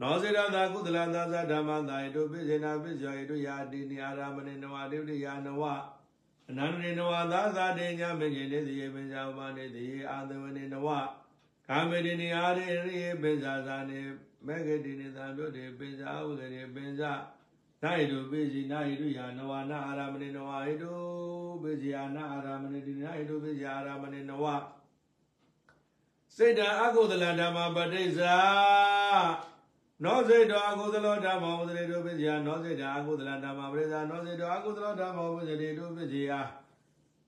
[0.00, 5.62] နောစိတ္တသာကုသလသာဇာဓမ္မသာယတုပိစေနာပိယောယတုယာတိနိအာရမဏေနဝတိတိယာနဝ
[6.48, 10.88] အနန္တေနဝသာသာတေညမေညေနေတိယေပင်ဇာဥပနေတိယေအာသဝနေနဝ
[11.68, 14.00] ကာမေတိနိအာရေရိယေပင်ဇာဇာနေ
[14.46, 17.12] မေဂတိနိသံတို့တေပင်ဇာဥဒရေပင်ဇာ
[17.82, 20.92] နာဟိတုပိစီနာဟိတုယာနဝနာအာရမဏေနဝဟိတု
[21.62, 24.44] ပိစီယာနာအာရမဏေတိနာဟိတုပိစီယာအာရမဏေနဝ
[26.36, 28.36] စေတံအကုသလဓမ္မပဋိစ္ဆာ
[30.04, 36.40] နောစေတောအကုသလောဓမ္မဝဇ္ဇေတုပိစီယာနောစေတံအကုသလဓမ္မပဋိစ္ဆာနောစေတောအကုသလောဓမ္မဝဇ္ဇေတုပိစီယာ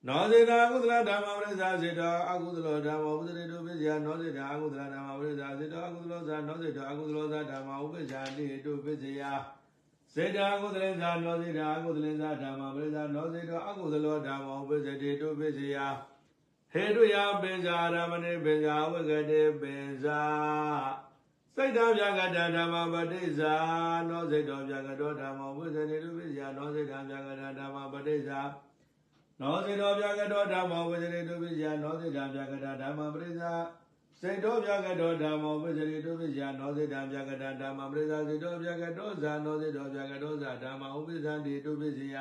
[0.07, 9.31] နောစေတံအကုသလဓမ္မပရိစ္ဆာစေတောအကုသလောဓမ္မဝဇ္ဇေတုပိစီယာနောစေတံအကုသလဓမ္မပရိစ္ဆာစေတောအကုသလောဇာနောစေတောအကုသလောဇာဓမ္မဥပိ္ပဇာတိတုပိစီယာ
[10.13, 15.87] စေတအကုသလင်္ဇာနောစေတအကုသလင်္ဇာဓမ္မပရိစ္ဆာနောစေတောအကုသလောဓမ္မဥပိ္ပဇတိတုပိစီယာ
[16.73, 21.08] ဟေတုယပိဇာရမဏိပိဇာဝဂတိပိဇာ
[21.61, 23.53] စိတ်တော်ပြကတဓမ္မပဋိစ္ဆာ
[24.09, 28.39] နောစိတ်တော်ပြကတောဓမ္မဝိဇ္ဇတိတုပိစီယာနောစိတ်တော်ပြကတဓမ္မပဋိစ္ဆာ
[29.41, 33.51] နောစိတ်တော်ပြကတောဓမ္မဝိဇ္ဇတိတုပိစီယာနောစိတ်တော်ပြကတဓမ္မပဋိစ္ဆာ
[34.21, 42.17] စေတောပြကတောဓမ္မောပစ္စရိတုပိယနောစေတံပြကတဓမ္မပရိသစေတောပြကတောဇာနောစေတောပြကတောဇာဓမ္မဥပိသန္တိတုပိစီယ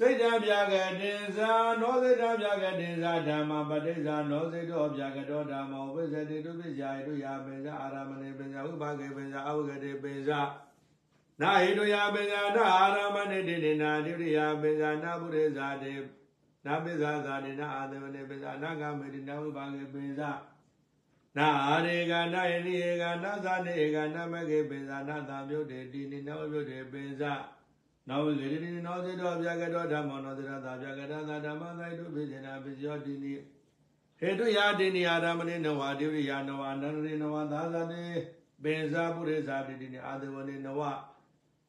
[0.00, 10.40] စိတ်တံပြကတင်္ဇာနောစေတံပြကတင်္ဇာဓမ္မပဋိစ္ဆာနောစေတောပြကတောဓမ္မောဥပိသတိတုပိယယတုယာပိဇာအာရမဏေပိဇာဥပကေပိဇာအဝဂတိပိဇာ
[11.40, 15.92] နာဟိတုယာပိဇာနာအာရမဏေတိတိနာတိရိယာပိဇာနာပုရိဇာတိ
[16.66, 20.30] နာပိဇာသာတိနာအာသဝနေပိဇာနာဂမေတိနာဝိပါကေပိဇာ
[21.36, 27.32] နာအာရေကနာယတိဧကနာသနေဧကနာမကေပိဇာနာသမြုတ်တေတိနိနဝမြုတ်တေပိဇာ
[28.08, 33.32] နောဝိကေတိနောစေတောဗျာကတောဓမ္မောနောစေတသာဗျာကတသာဓမ္မသာတုပိစေနာပိစယောတိနိ
[34.20, 38.02] ဟေတုယာတိနိအာရမဏိနဝတိရိယာနဝအနန္တရိနဝသာသနေ
[38.62, 40.80] ပိဇာပုရိသတိတိနိအာသဝနေနဝ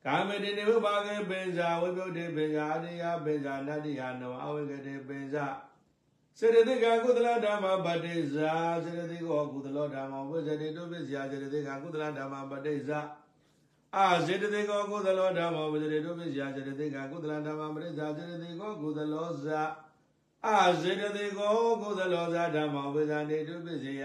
[0.06, 5.46] ကာမတိနေဝဘာကေပိဇာဝိပုဒ္ဓေပိဇာအရိယပိဇာနတ္တိယနောအဝိကတေပိဇာ
[6.40, 13.00] စေတသိကကုသလဓမ္မပဋိဇာစေတသိကောကုသလောဓမ္မဝိဇ္ဇတိတုပိစယစေတသိကကုသလဓမ္မပဋိဇာ
[13.98, 19.62] အာစေတသိကောကုသလောဓမ္မဝိဇ္ဇတိတုပိစယစေတသိကကုသလဓမ္မပဋိဇာစေတသိကောကုသလောဇာ
[20.46, 24.04] အာစေတသိကောကုသလောဇာဓမ္မဝိဇ္ဇတိတုပိစယ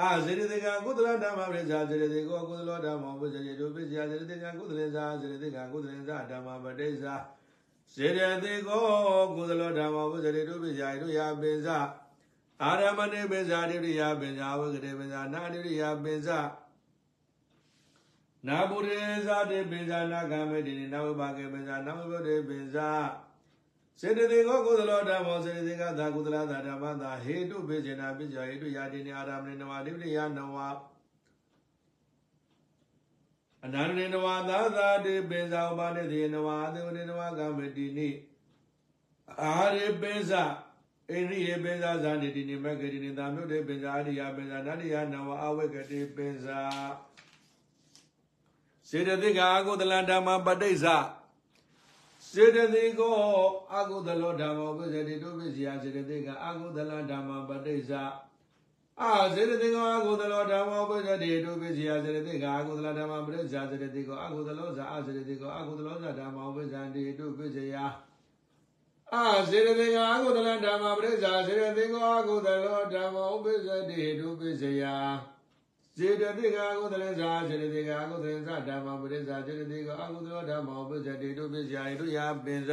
[0.00, 7.14] အာစေတသိကကုသလဓမ္မပရိစ္ဆာစေတသိကောကုသလောဓမ္မဝိဇ္ဇတိတုပိစ္ဆာစေတသိကကုသလင်္ဇာစေတသိကကုသလင်္ဇာဓမ္မပဋိစ္ဆာ
[7.94, 8.84] စေတသိကော
[9.34, 11.78] ကုသလောဓမ္မဝိဇ္ဇတိတုပိစ္ဆာဣရိယပိစ္ဆာ
[12.62, 16.38] အာရမဏိပိစ္ဆာဣရိယပိစ္ဆာဝိကတိပိစ္ဆာနာဣရိယပိစ္ဆာ
[18.48, 22.90] နာပုရိဇာတိပိစ္ဆာနာကမေတိနာဝိပါကေပိစ္ဆာနာဝိဘုဒ္ဓေပိစ္ဆာ
[24.00, 30.56] စေတသိကောကုသလောဓမ္မောစေတသိကသာကုသလသာဓမ္မသာဟေတုပိစေနာပိစ္ဆာဟေတုယာတိနေအာရမဏေနဝဒိပတိယနဝ
[33.64, 38.08] အနန္တေနဝသာသာတိပိစ္ဆာဥပါနေတိနဝအသေဝနေနဝကမတိနိ
[39.42, 40.44] အာရိပိစ္ဆာ
[41.10, 46.34] အိန္ဒိယပင်စာဇာနေတိနိမဂ္ဂတိနိသာမြုတ်တေပင်စာအရိယပင်စာနတ္တိယနဝအဝိကတိပင်
[48.90, 50.86] စာစေတသိကအကုသလဓမ္မပဋိစ္စ
[52.30, 53.14] စေတသိကော
[53.74, 57.90] အကုသလောဓမ္မဝိဇ္ဇတိတုပစ္စယစေတသိကအကုသလဓမ္မပဋိစ္စ
[59.00, 67.74] အာစေတသိကောအကုသလောဓမ္မဝိဇ္ဇတိတုပစ္စယစေတသိကအကုသလဓမ္မပဋိစ္စစေတသိကောအကုသလောဇာအစေတသိကောအကုသလောဇာဓမ္မဝိဇ္ဇတိတုပစ္စယ
[69.14, 74.84] အာစေတသိကအကုသလဓမ္မပရိစ္ဆာစေတသိကောအကုသလောဓမ္မဥပ္ပစ္စတိဒုပစ္စယ
[75.98, 82.70] စေတသိကအကုသလဇာစေတသိကအကုသလဇာဓမ္မပရိစ္ဆာစေတသိကောအကုသလောဓမ္မဥပ္ပစ္စတိဒုပစ္စယဣတုယပင်စ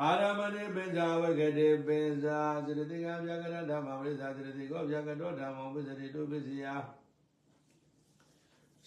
[0.00, 2.24] အာရမဏိပင်စဝဂတိပင်စ
[2.66, 6.64] စေတသိကဗျာကရဓမ္မပရိစ္ဆာစေတသိကောဗျာကတောဓမ္မဥပ္ပစ္စတိဒုပစ္စယ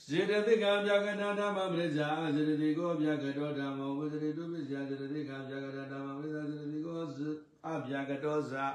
[0.06, 6.96] စေတသိကဗျာကနာဓမ္မပရိစ္ဆာစေတသိကောဗျာကတောဓမ္မဥပ္ပစ္စတိဒုပစ္စယစေတသိကဗျာကရဓမ္မပရိစ္ဆာစေတသိကော
[7.68, 8.66] အဗျာကတောဇာ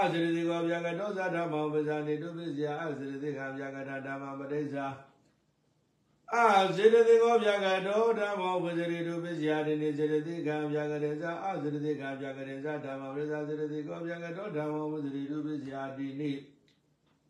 [0.00, 4.86] အစေတသိကောဗျာကတောဇာဓမ္မဥပ္ပစ္စတိဒုပစ္စယအစေတသိကဗျာကတာဓမ္မပရိစ္ဆာ
[6.34, 16.32] အာစေတသိကောဗျာကတောဓမ္မဥပ္ပစ္စတိဒုပစ္စယတိနေစေတသိကဗျာကရေဇာအစေတသိကဗျာကရေဇာဓမ္မပရိစ္ဆာစေတသိကောဗျာကတောဓမ္မဥပ္ပစ္စတိဒုပစ္စယတိနေ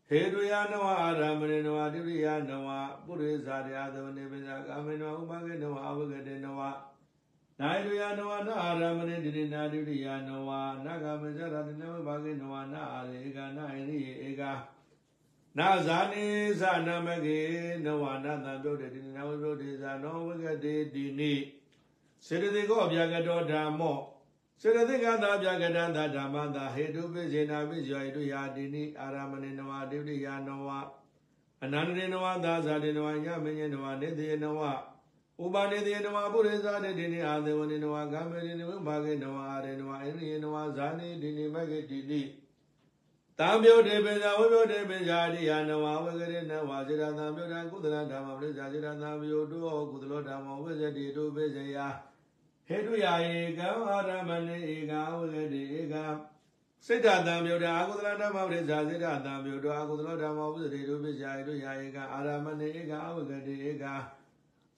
[0.09, 2.67] ဟေတုယနဝအာရမဏေနဝတိရိယနဝ
[3.05, 6.61] ပုရိသရယသမနေပိဇာကာမေနဝဥပကေနဝအဝဂတေနဝ
[7.59, 10.49] နာယတုယနဝနာအာရမဏေတိရိနာတိရိယနဝ
[10.85, 14.43] နာဂမေဇရတနဝဘာကေနဝနာအာရေကနာဣရိဧက
[15.57, 16.25] နာဇာနိ
[16.61, 17.39] သနမကေ
[17.85, 21.33] နဝနာတံပြုတ်တေတိနာဝပြုတ်တေဇာနောဝဂတေတိနိ
[22.25, 23.99] စေတသိကောအဗျာကတောဓမ္မော
[24.61, 30.67] စေတသိကသာဗျာကတံသာဓမ္မသာဟေတုပိစေနာပိဇယောဣတုယာတိနိအာရမဏေနဝတိရိယနဝ
[31.63, 34.61] အနန္တေနဝသာဇာတေနဝညမညေနဝနေတေနဝ
[35.43, 42.21] ဥပါနေတေနဝပုရိသတေတိနိအာသေဝနေနဝကာမေတိနိဝိဘာကေနဝအာရေနဝအိရိယေနဝဇာနိတိနိမဂ္ဂတိတိ
[43.39, 51.77] တံပြုတ်တေပိဇာဝိပြုတ်တေပိဇာတိယနဝဝဂရေနဝစေတသံပြုတ်တံကုသလဓမ္မပရိစ္ဆာစေတသံပြုတ်တောကုသလောဓမ္မဝိဇ္ဇတိတုပိဇယ
[52.67, 55.95] ဟေတုယာဧကံအာရမဏေဧကဝဂတိဧက
[56.85, 63.85] စိတ်တံပြုတ်တံအကုသလဓမ္မပရိစ္ဆာစေတသံပြုတ်တောအကုသလောဓမ္မဝိဇ္ဇတိတုပိဇယဟေတုယာဧကအာရမဏေဧကဝဂတိဧက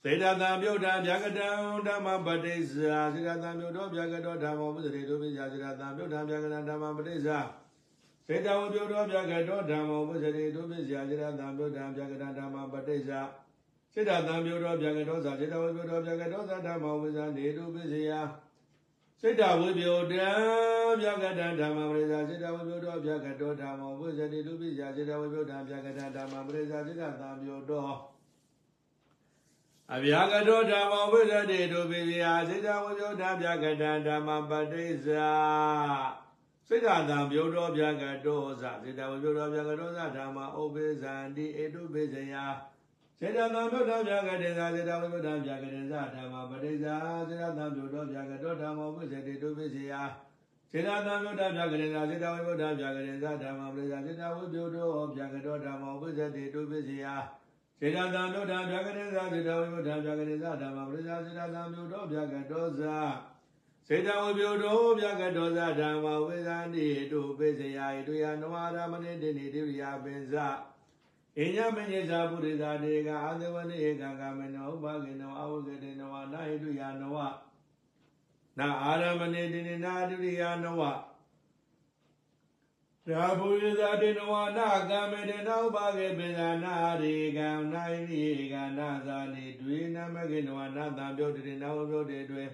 [0.08, 1.48] စေတသံပြုတ်တံဗျာကတံ
[1.86, 7.38] ဓမ္မပဋိစ္ဆာစေတသံပြုတ်တောဗျာကတောဓမ္မဝိဇ္ဇတိတုပိဇယစေတသံပြုတ်တံဗျာကတံဓမ္မပဋိစ္ဆာ
[8.26, 13.20] စေတဝပြုတ်တောဗျာကတောဓမ္မဝိဇ္ဇတိတုပိဇယစေတသံပြုတ်တံဗျာကတံဓမ္မပဋိစ္ဆာ
[13.92, 18.10] စေတသံပြုတ်တောဗျာကတောဇာစေတဝပြုတ်တောဗျာကတောဇာဓမ္မဝိဇ္ဇတိတုပိဇယ
[19.20, 20.28] စေတဝိပယတံ
[21.00, 28.15] ဗျာကတံဓမ္မပရိစ္ဆာစေတဝိပယတောဗျာကတောဓမ္မဝိဇ္ဇတိတုပိဇယစေတဝိပယတံဗျာကတံဓမ္မပရိစ္ဆာစေတသံပြုတ်တော
[29.94, 35.30] အဗျာကတောဓမ္မဝိဇ္ဇတိတုပိဇယစေတဝိပယတံဗျာကတံဓမ္မပဋိစ္ဆာ
[36.68, 42.34] စေတသံပြုတ်တောဗျာကတောဇာစေတဝိပယတောဗျာကတောဇာဓမ္မဥပိဇန္တိဧတုပိဇယ
[43.18, 46.94] စေတသံပြုတ်တောဗျာကတေဇာစေတဝိပယတံဗျာကတေဇာဓမ္မပဋိစ္ဆာ
[47.28, 49.92] စေတသံပြုတ်တောဗျာကတောဓမ္မဝိဇ္ဇတိတုပိဇယ
[50.70, 57.06] စေတသံမြုဒ္ဒဗျာကရေသာစေတဝိဗုဒ္ဓဗျာကရေသာဓမ္မပရိသစေတဝိပြုတောဗျာကတောဓမ္မဝိဇ္ဇတိတုပိစီယ
[57.80, 62.96] စေတသံမြုဒ္ဒဗျာကရေသာစေတဝိဗုဒ္ဓဗျာကရေသာဓမ္မပရိသစေတသံမြုတောဗျာကတောဇာ
[63.86, 70.34] စေတဝိပြုတောဗျာကတောဇာဓမ္မဝိဇ္ဇတိတုပိစီယဣတုယနဝရမဏိတိနိတိရိယပင်ဇ
[71.38, 77.16] အညမညေဇာပုရိသတေကအာသဝနိဧကကမေနောဥပကေနောအဝဂတေနောနာဟိတုယနဝ
[78.58, 80.80] နာအာရမဏေတိနိနာဒုရိယနဝ
[83.10, 92.44] ရာဘုရဇာတေနဝနာကမေတေနဥပါကေပိဇာနာရေကံနိုင်ရိကနာဇာနေဒွေနမကေနဝနာတံပြုတ်တေနဝပြုတ်တေတွေ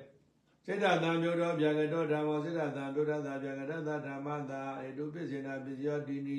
[0.66, 6.38] စေတသံပြုတ်တော်ဗျာကတောဓမ္မောစေတသံပြုတ်တသာဗျာကတသဓမ္မတာဧတုပစ္စေနာပစ္စယောတိနိ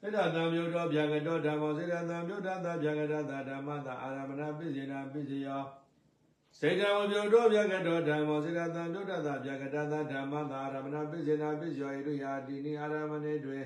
[0.00, 5.62] စေတသံပြုတ်တော်ဗျာကတောဓမ္မောစေတသံပြုတ်တသာဗျာကတသဓမ္မတာအာရမဏပစ္စေနာပစ္စယော
[6.60, 13.60] စေတဝပြုတောဗျာကတောဓမ္မောစေတသံပြုတ်တသဗျာကတသဓမ္မသာရမဏပိစေနာပိစယောဣရိယာတိနိအာရမဏေတွေ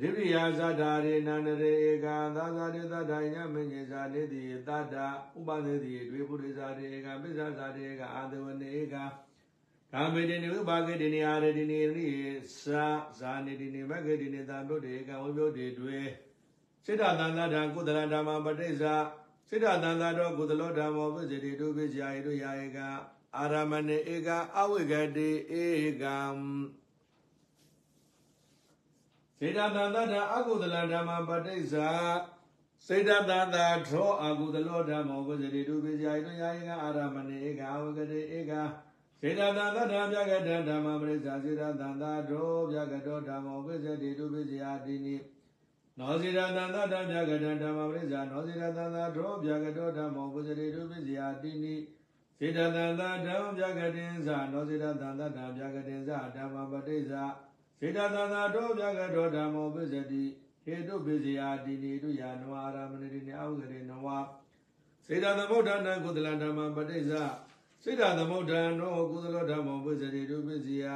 [0.00, 2.06] ဒိရိယာဇာတာရေနန္ဒရေဧက
[2.36, 4.94] သာဇာတိသတ္တညမင်းကြီးဇာနေတိတတ္တ
[5.38, 8.96] ဥပသေတိတွေပုရိဇာတိဧကပိစ္ဆာဇာတိဧကအာသဝနေဧက
[9.92, 12.06] ကာမေတိနိဥပါကေတိနိအာရတိနိရိ
[12.66, 12.86] သာ
[13.18, 15.98] ဇာနေတိနိမဂေတိနိသံပြုတ်တေဧကဝိပြုတ်တေတွေ
[16.84, 18.94] စေတသန္တဓာကုသလဓမ္မပဋိစ္ဆာ
[19.48, 22.78] စိတ္တတန်သာတော်ကုသလောဓမ္မောပစ္စတိတုပိဇာယိတုယာဧက
[23.36, 25.30] အာရမဏေဧကအဝိကတိ
[25.62, 25.64] ဧ
[26.02, 26.18] ကံ
[29.38, 31.88] စေတတန်သာဓာအကုသလဓမ္မပဋိစ္ဆာ
[32.86, 38.52] စေတတန်သာထောအကုသလောဓမ္မောပစ္စတိတုပိဇာယိတုယာဧကအာရမဏေဧကအဝိကတိဧက
[39.20, 45.16] စေစေတသံသတ္တဗျာကတဓမ္မပရိစ္ဆာစေတသံသာဒရောဗျာကတောဓမ္မောပိစတိတုပိစယာတိနိ
[45.98, 51.74] နောစေတသံသတ္တဗျာကတဓမ္မပရိစ္ဆာနောစေတသံသာဒရောဗျာကတောဓမ္မောပိစတိတုပိစယာတိနိ
[52.38, 57.22] စေတသံသာဓမ္မဗျာကတင်္စနောစေတသံသတ္တဗျာကတင်္စဓမ္မပတိစ္ဆာ
[57.80, 60.22] စေတသံသာဒရောဗျာကတောဓမ္မောပိစတိ
[60.64, 64.06] ဟေတုပိစယာတိနိတုယာနဝအာရမဏိတိနိအဝဂရေနဝ
[65.06, 67.22] စေတသမုဋ္ဌာနကုသလဓမ္မပတိစ္ဆာ
[67.82, 70.94] စေတသမုဋ္ဌာနောကုသလောဓမ္မောပိစတိတုပိစယာ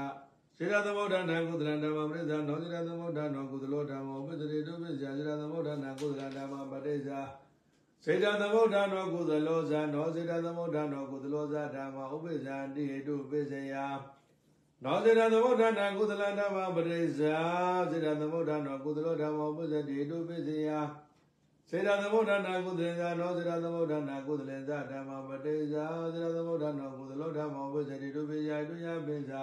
[0.63, 7.21] စေတသမုဋ္ဌာနကုသလဓမ္မပရိစ္ဆာနောစေတသမုဋ္ဌာနောကုသလောဓမ္မောပိစတိတုပိစယာစေတသမုဋ္ဌာနကုသလဓမ္မပတိစ္ဆာ
[8.05, 13.87] စေတသမုဋ္ဌာနောကုသလောဇာနောစေတသမုဋ္ဌာနောကုသလောဇာဓမ္မဥပိစ္ဆာတိဟေတုပိစယာ
[14.85, 17.37] နောစေတသမုဋ္ဌာနကုသလဓမ္မပရိစ္ဆာ
[17.91, 20.79] စေတသမုဋ္ဌာနောကုသလောဓမ္မောပိစတိဟေတုပိစယာ
[21.71, 29.43] စေတသမုဋ္ဌာနာကုသလင်္ဇာနောစေတသမုဋ္ဌာနာကုသလင်္ဇာဓမ္မပတိဇာစေတသမုဋ္ဌာနောကုသလောဓမ္မောဝိဇ္ဇတိတုပိယတုယပိဇာ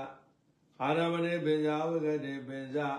[0.82, 2.90] အာရမဏေပိဇာဝိကတိပိဇာ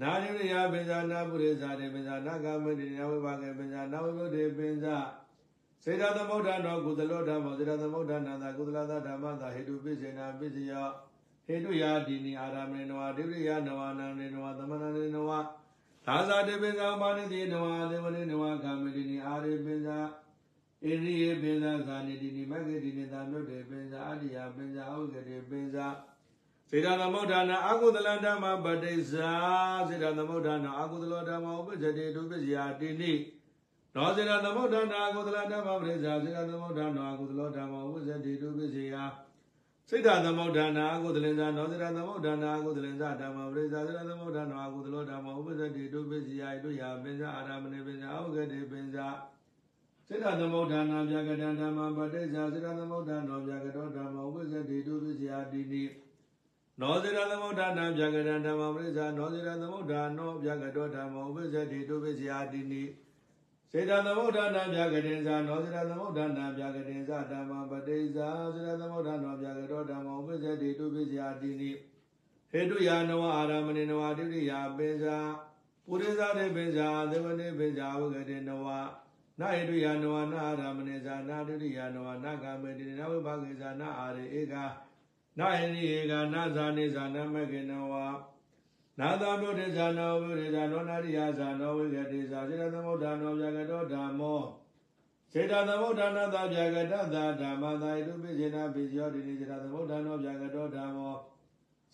[0.00, 4.96] နာရိယပိဇာနာပုရိဇာတိပိဇာနာဂမတိနဝိပါကေပိဇာနာဝိဘုဒ္ဓေပိဇာ
[5.84, 10.88] စေတသမုဋ္ဌာနောကုသလောဓမ္မောစေတသမုဋ္ဌာနာသာကုသလသာဓမ္မသာဟေတုပိစေနာပိစယော
[11.46, 15.30] ဟေတုယာတိနိအာရမဏေနဝဒိရိယနဝနန္ဒေနဝသမဏန္ဒေနဝ
[16.06, 19.98] သာဇာတေပိဇာမာနိတိနဝဒေဝနိနဝကာမတိနိအာရိပိဇာ
[20.82, 25.86] ဣရိယေပိဇာဇာနိတိနိမဂ္ဂတိနိသာမြုတ်တေပိဇာအတ္တိယပိဇာအဝိကတိပိဇာ
[26.70, 29.30] စေတသမုဋ္ဌာနာအာကုသလဓမ္မပတိစ္ဆာ
[29.88, 33.12] စေတသမုဋ္ဌာနာအာကုသလောဓမ္မဥပ္ပဇ္ဇတိဒုပ္ပဇ္ဇာတိနိ
[33.94, 39.04] နောစေတသမုဋ္ဌာနာအာကုသလဓမ္မပတိစ္ဆာစေတသမုဋ္ဌာနာအာကုသလောဓမ္မဥပ္ပဇ္ဇတိဒုပ္ပဇ္ဇာ
[39.88, 49.06] စိတ်ဓာသမုဋ္ဌာနာအကုသလင်္ဇာနောသရသမုဋ္ဌာနာအကုသလင်္ဇာဓမ္မပရိစ္ဆာသရသမုဋ္ဌာနာအကုသလောဓမ္မဥပ္ပဇ္ဇတိတုပိစီယဣတုယပင်္ဇာအာရမဏေပင်္ဇာအဝဂတိပင်္ဇာ
[50.06, 55.84] စိတ်ဓာသမုဋ္ဌာနာဗျာကတံဓမ္မပတိစ္ဆာစိတ်ဓာသမုဋ္ဌာနောဗျာကတောဓမ္မဥပ္ပဇ္ဇတိတုပိစီယတိနိ
[56.80, 62.82] နောသရသမုဋ္ဌာနာဗျာကတံဓမ္မပရိစ္ဆာနောသရသမုဋ္ဌာနောဗျာကတောဓမ္မဥပ္ပဇ္ဇတိတုပိစီယတိနိ
[63.70, 71.70] စေတသမုဋ္ဌာနာဗျာကတင်္ဇာနောစေတသမုဋ္ဌာနာဗျာကတင်္ဇာဓမ္မပတိစ္ဆာစေတသမုဋ္ဌာနောဗျာကတောဓမ္မဥပ္ပဇ္ဇတိတုပိစယာတိနိ
[72.50, 75.16] ဟေတုယာနဝအာရမဏိနဝတိရိယာပိဇာ
[75.86, 78.66] ပုရိသတေပိဇာသေဝနေပိဇာဝဂတေနဝ
[79.40, 84.56] နာဟေတုယာနဝနာအာရမဏိဇာနာတိရိယာနဝနာဂမေတိနဝိဘာဂေဇာနာအာရေဧက
[85.40, 87.92] နာဟိရိဧကနာဇာနေဇာနမကေနဝ
[88.98, 94.42] နာသမြုတေဇာနောဝိရေဇာနောနာရိယာဇာနောဝိကတိဇာစေတသမုဋ္ဌာနောဗျာကတောဓမ္မော
[95.32, 101.16] စေတသမုဋ္ဌာနသဗျာကတသာဓမ္မသာဣတုပိစေနာပိစယောတိနိစေတသမုဋ္ဌာနောဗျာကတောဓမ္မော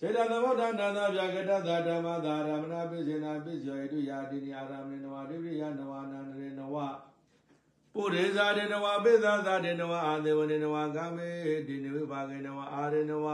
[0.00, 6.76] စေတသမုဋ္ဌာနသဗျာကတသာဓမ္မသာရမဏပိစေနာပိစယောဣတုယာတိနိအာရမဏိနဝဒိရိယနဝနန္တေနဝ
[7.96, 11.28] ပုရိဇာတေနဝပိသသာတေနဝအာသေဝနေနဝကာမေ
[11.66, 13.26] တိနိဝိပါကေနဝအာရေနဝ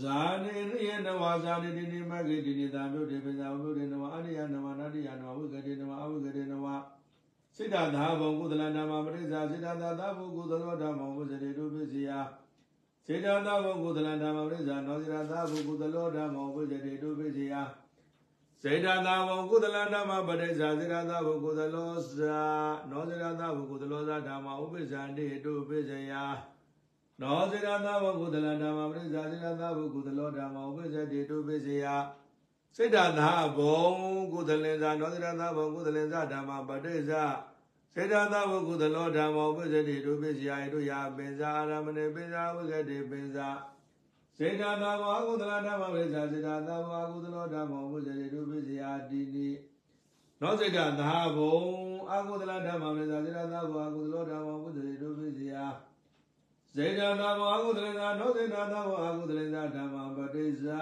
[0.00, 6.66] ဇာနေရိယနဝဇာနေတိနိမဂ္ဂိတိနိသာမြုတ်တေပိဇာမြုတ်တေနဝအရိယနဝနာတိယနဝဝိကတိနဝအဝိကတိနဝ
[7.56, 12.10] စိတ္တသာဘုံကုသလနာမပရိစ္ဆာစိတ္တသာသာဘုကုသလောဓမ္မောဝိဇတိတုပိစီယ
[13.06, 17.54] စေတသာဘုကုသလနာမပရိစ္ဆာနောစိတသာဘုကုသလောဓမ္မောဝိဇတိတုပိစီယ
[18.62, 22.42] စေတသာဘုကုသလနာမပရိစ္ဆာစေတသာဘုကုသလောဇာ
[22.90, 26.14] နောစိတသာဘုကုသလောဇာဓမ္မဥပိစ္ဆန္တိတုပိစီယ
[27.22, 31.86] နောစေရသဝကုသလဓမ္မပရိစ္ဆာစေရသဝကုသလောဓမ္မဥပ္ပဇ္ဇတိတုပိစေယ
[32.76, 33.88] စိတ္တသာဘုံ
[34.32, 37.24] ကုသလင်္ဇာနောစေရသဘုံကုသလင်္ဇာဓမ္မပတိစ္ဆာ
[37.94, 43.48] စေတသဝကုသလောဓမ္မဥပ္ပဇ္ဇတိတုပိစေယဣတုယပင်္ဇာအာရမဏေပင်္ဇာဝိကတိပင်္ဇာ
[44.38, 49.48] စေတသာဘောကုသလဓမ္မပရိစ္ဆာစေတသာဘောကုသလောဓမ္မဥပ္ပဇ္ဇတိတုပိစေယတိနိ
[50.40, 51.58] နောစိတ္တသာဘုံ
[52.12, 55.56] အကုသလဓမ္မပရိစ္ဆာစေတသာဘောအကုသလောဓမ္မဥပ္ပဇ္ဇတိတုပိစေယ
[56.74, 60.80] စေတသာဘောအကုသလေသာနောစေတသာဘောအကုသလေသာဓမ္မပတိဇာ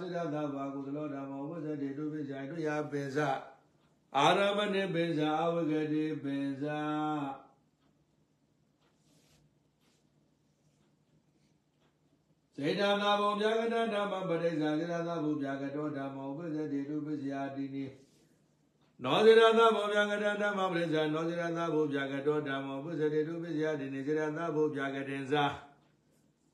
[0.00, 3.30] စေတသာဘောအကုသလောဓမ္မဝိဇ္ဇတိတုပိဇာတုယပိဇာ
[4.18, 6.80] အာရမဏိပိဇာအဝဂတိပိဇာ
[12.56, 17.84] စေတသာဘောဗျာကတဓမ္မပတိဇာစေတသာဘောဗျာကတောဓမ္မဝိဇ္ဇတိတုပိဇာတိနိ
[19.02, 25.44] နောဇိရသဘောဗျာကတဓမ္မပရိစ္ဆာနောဇိရသဘောဗျာကတောဓမ္မောပုဇ္ဇတိတုပိစ္ဆယတိနေဇိရသဘောဗျာကတင်္စာ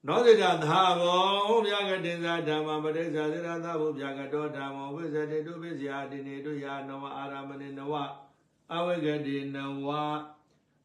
[0.06, 7.94] နောဇိရသဘောဗျာကတင်္စာဓမ္မပရိစ္ဆာဇိရသဘောဗျာကတောဓမ္မောပုဇ္ဇတိတုပိစ္ဆယတိနေတုယာနဝအာရမဏိနဝ
[8.74, 9.88] အဝိကတိနဝ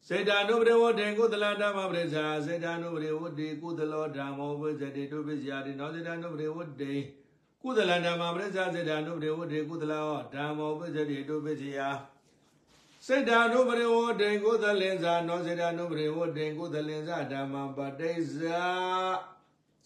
[0.07, 6.95] စေတ ानु ပရိဝတ္တေကုသလဓမ္မပရိစ္ဆာစေတ ानु ပရိဝတ္တေကုသလောဓမ္မောပုဇ္ဇတိတုပိစ္ဆယတိနောဇိရ ानु ပရိဝတ္တေ
[7.62, 11.79] ကုသလဓမ္မပရိစ္ဆာစေတ ानु ပရိဝတ္တေကုသလောဓမ္မောပုဇ္ဇတိတုပိစ္ဆယ
[13.07, 18.62] စ စေတ ानु ပရိဝတေကုသလင်္ဇာနောစေတ ानु ပရိဝတေကုသလင်္ဇာဓမ္မပတိစ္ဆာ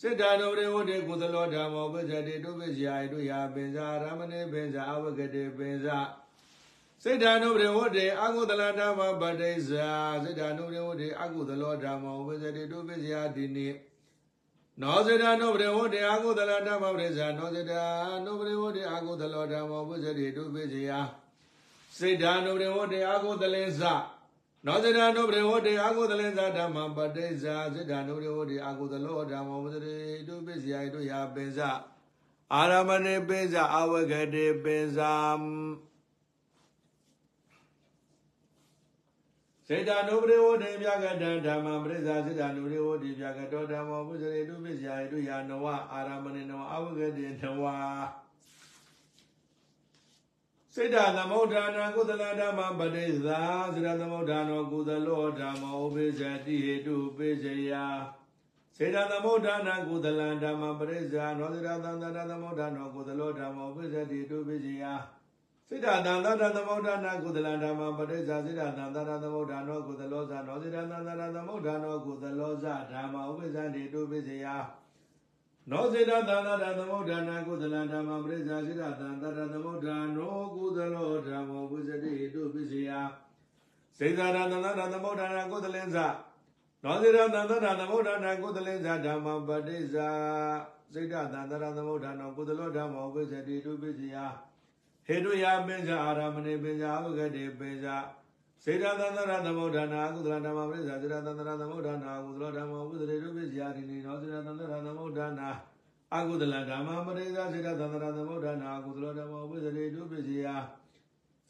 [0.01, 5.99] စေတ ानु ပရိဝတေကုသလောဓမ္မောပစ္စတိတုပစ္စယဣတုယာပင်္ဇာရမဏေပင်္ဇာအဝဂတေပင်္ဇာ
[7.04, 9.90] စိတ်ဓာနုပရိဝုဒ္ဓေအာဟုသလဓမ္မပတိစ္ဆာ
[10.24, 13.68] စိတ်ဓာနုပရိဝုဒ္ဓေအာဟုသလောဓမ္မဝိဇ္ဇတိတုပိစယာဒီနိ
[14.82, 17.74] နောစိတ္တနုပရိဝုဒ္ဓေအာဟုသလဓမ္မပရိစ္ဆာနောစိတ္တ
[18.26, 21.00] နုပရိဝုဒ္ဓေအာဟုသလောဓမ္မဝိဇ္ဇတိတုပိစယာ
[21.98, 23.82] စိတ္တနုပရိဝုဒ္ဓေအာဟုသလင်္ဇ
[24.66, 29.98] နောစိတ္တနုပရိဝုဒ္ဓေအာဟုသလင်္ဇဓမ္မပတိစ္ဆာစိတ္တနုပရိဝုဒ္ဓေအာဟုသလောဓမ္မဝိဇ္ဇတိ
[30.28, 31.72] တုပိစယာတုယာပိဇာ
[32.56, 35.14] အာရမဏေပိဇာအဝဂတေပိဇာ
[39.72, 47.64] စေတ ानु ပရိဝတေပြကတံဓမ္မပရိစ္ဆာစေတ ानु ပရိဝတေပြကတောဓမ္မောပစ္စတိတုပစ္စယဣတုယာနဝအာရမဏေနဝအဝဂတေနဝ
[50.74, 53.40] စေတသမုဋ္ဌာနာကုသလဓမ္မပတိစ္ဆာ
[53.74, 57.72] စေတသမုဋ္ဌာနောကုသလောဓမ္မောပိစ္ဆတိဟေတုပိစ္ဆယ
[58.76, 64.86] စေတသမုဋ္ဌာနာကုသလဓမ္မပရိစ္ဆာနောစေတသံသတသမုဋ္ဌာနောကုသလောဓမ္မောပိစ္ဆတိတုပိစ္ဆယ
[65.72, 74.46] စေတသံသတသမုဋ္ဌာနာကုသလဓမ္မပရိစ္ဆာစေတသံသတသမုဋ္ဌာနောကုသလောဇာနောစေတသံသတသမုဋ္ဌာနောကုသလောဇာဓမ္မောပိစ္ဆတိတုပိစ္ဆယ
[75.72, 82.92] နောစေတသန္တရသမုဒ္ဒနာကုသလဓမ္မပရိစ္ဆာစိတသန္တရသမုဒ္ဒနောကုသလောဓမ္မောပုဇတိတုပိစိယ
[83.98, 85.98] စေတရသန္တရသမုဒ္ဒနာကုသလင်္ဇ
[86.84, 90.10] နောစေတသန္တရသမုဒ္ဒနာကုသလင်္ဇဓမ္မပတိစ္ဆာ
[90.94, 94.18] စိတသန္တရသမုဒ္ဒနောကုသလောဓမ္မောပုဇတိတုပိစိယ
[95.12, 97.96] ဟေတုယပင်္ဇအာရမဏေပင်္ဇာဝဂတိပင်္ဇာ
[98.64, 105.50] စေတသန္တရသမုဒ္ဒနာကုသလဓမ္မပရိစ္ဆာစေတသန္တရသမုဒ္ဒနာကုသလဓမ္မဝိသရေတုပိစ္ဆာတိနိနောစေတသန္တရသမုဒ္ဒနာ
[106.16, 110.56] အကုသလဓမ္မပရိစ္ဆာစေတသန္တရသမုဒ္ဒနာကုသလဓမ္မဝိသရေတုပိစ္ဆာ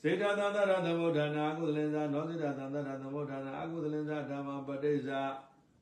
[0.01, 5.21] စေတသန္တရသမုဒ္ဒနာအကုသလင်္ဇာနောစေတသန္တရသမုဒ္ဒနာအကုသလင်္ဇာဓမ္မပရိစ္ဆာ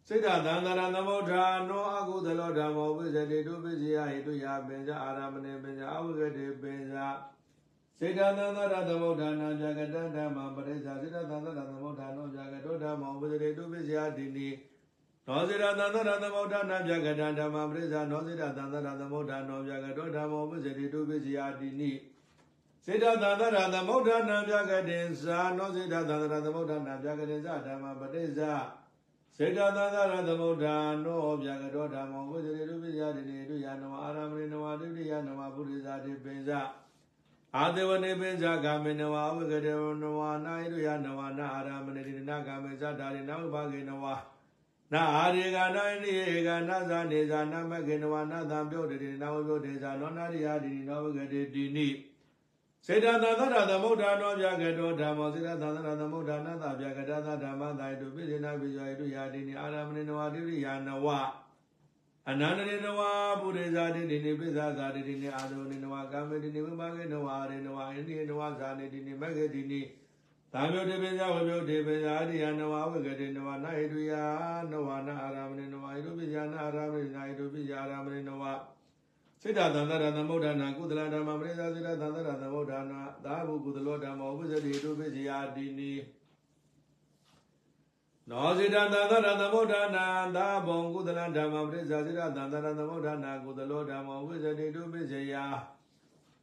[0.07, 1.33] စေတသန္တရသမုဒ္ဒ
[1.69, 7.07] နောအကုသလောဓမ္မဝိသရေတုပိစ္ဆာဟိတုယပင်္ဇာအာရမဏေပင်္ဇာအဝဂတေပင်္ဇာ
[7.99, 14.49] စေတသန္တရသမုဋ္ဌာနာဇာကတဓမ္မပရိစ္ဆာစေတသန္တရသမုဋ္ဌာနောဇာကတောဓမ္မောဝိသေတုပိစ္ဆာတိနိ
[15.27, 21.91] နောစေတသန္တရသမုဋ္ဌာနာဇာကတဓမ္မပရိစ္ဆာနောစေတသန္တရသမုဋ္ဌာနောဇာကတောဓမ္မောဝိသေတုပိစ္ဆာတိနိ
[22.85, 28.53] စေတသန္တရသမုဋ္ဌာနာဇာကတေဇာနောစေတသန္တရသမုဋ္ဌာနာဇာကတေဇာဓမ္မပရိစ္ဆာ
[29.37, 30.75] စေတသန္တရသမုဋ္ဌာ
[31.05, 36.61] နောဗျာကတောဓမ္မောဝိသေတုပိစ္ဆာတိနိတုယနဝအာရမဏိနဝဒုတိယနဝပုရိသတိပိစ္ဆာ
[37.57, 44.05] အာသေဝနေပိဇာကာမေနဝဝဂတေနဝနာဣရိယနဝနာအာရမဏေတိနာကာမေဇာတာရိနဝဘဂေနဝ
[44.93, 51.87] နာအာရေကနာဣနိဧကနာဇာနေဇာနမကေနဝနာသံပြုတ်တေနဝပြုတ်တေဇာနောနာရိယာတိနောဝဂတေတိနိ
[52.85, 61.07] စေတသသရသမုဒ္ဒနောဗျာကတောဓမ္မောစေတသသရသမုဒ္ဒနာသဗျာကတသဓမ္မသာယတုပိစေနာပိဇာယတုယာတိနိအာရမဏေနဝတိရိယာနဝ
[62.29, 63.01] အနန္တရေနဝ
[63.41, 69.81] ပုရိဇာတိတိနိပိဇာဇာတိတိနိအာရုဏိနဝကာမေတိနိဝိပါကေနဝရေနဝအိန္ဒိနဝဇာနိတိနိမဂ္ဂတိနိ
[70.53, 74.13] သာမြုတေပိဇာဝမြုတေပိဇာအရိယနဝဝဂတိနဝနာဟိတုယ
[74.71, 78.43] နဝနာအာရမဏိနဝဟိတုပိဇာနာအာရမဏိနာဟိတုပိဇာအာရမဏိနဝ
[79.41, 85.91] စိတ္တသန္တရသမုဒ္ဒနာကုသလဓမ္မပရိသစိတ္တသန္တရသမုဒ္ဒနာသာဘုကုသလောဓမ္မောဥပ္ပဇတိဟိတုပိဇာတိနိ
[88.31, 90.05] နောစေတသန္တရသမုဋ္ဌာနာ
[90.35, 95.35] သာဘုံကုသလဓမ္မပရိစ္ဆာစေတသန္တရသမုဋ္ဌာနာကုသလောဓမ္မဝိဇ္ဇတိတုပိစေယ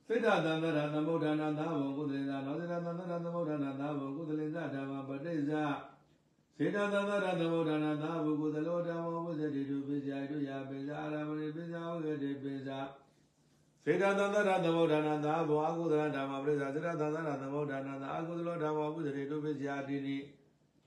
[0.06, 5.64] စေတသန္တရသမုဋ္ဌာနာသာဘုံကုသလေသာနောစေတသန္တရသမုဋ္ဌာနာသာဘုံကုသလေသာဓမ္မပဋိစ္ဆာ
[6.56, 12.78] စေတသန္တရသမုဋ္ဌာနာသာဘုကုသလောဓမ္မဝိဇ္ဇတိတုပိစေယတုယပိစာအာရမဏိပိစာဝဂတိပိစာ
[13.84, 20.16] စေတသန္တရသမုဋ္ဌာနာသာဘုအကုသလဓမ္မပရိစ္ဆာစေတသန္တရသမုဋ္ဌာနာသာအကုသလောဓမ္မဝိဇ္ဇတိတုပိစေယတိနိ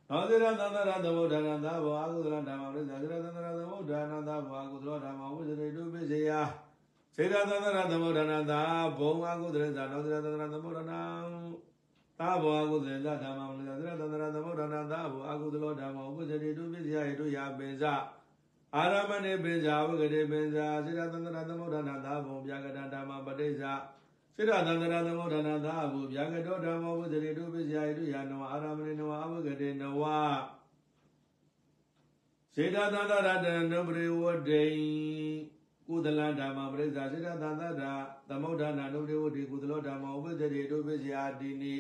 [0.10, 6.32] နောဇရသန္တရသမုဒ္ဒနာသဘောအကုသလဓမ္မပရိစ္ဆာဇရသန္တရသမုဒ္ဒနာသဘောအကုသလဓမ္မဝိဇရေတုပိစေယ
[7.16, 8.54] စေတသန္တရသမုဒ္ဒနာသ
[8.98, 11.00] ဘောအကုသလဇာနောဇရသန္တရသမုဒ္ဒနာ
[12.20, 17.84] သဘောအကုသလဇာဓမ္မပရိစ္ဆာဇရသန္တရသမုဒ္ဒနာသဘောအကုသလဓမ္မဝိဇရေတုပိစေယယေတုယာပိဇ
[18.76, 23.72] အာရမဏေပိဇာဝဂရေပိဇာစေတသန္တရသမုဒ္ဒနာသဘောပြာကတဓမ္မပရိစ္ဆာ
[24.40, 30.02] စေတသန္တရသမုဒ္ဒနာသာဘုဗျာကတောဓမ္မောဝိသရေတုပိစယဣတုယာနဝအာရမဏေနဝအဝဂတေနဝ
[32.56, 34.66] စေတသန္တရတနုပရိဝတေ
[35.88, 37.84] ကုသလဓမ္မပရိစ္ဆာစေတသန္တရ
[38.30, 41.76] သမုဒ္ဒနာနုပရိဝတေကုသလောဓမ္မောဝိသရေတုပိစယတိနိ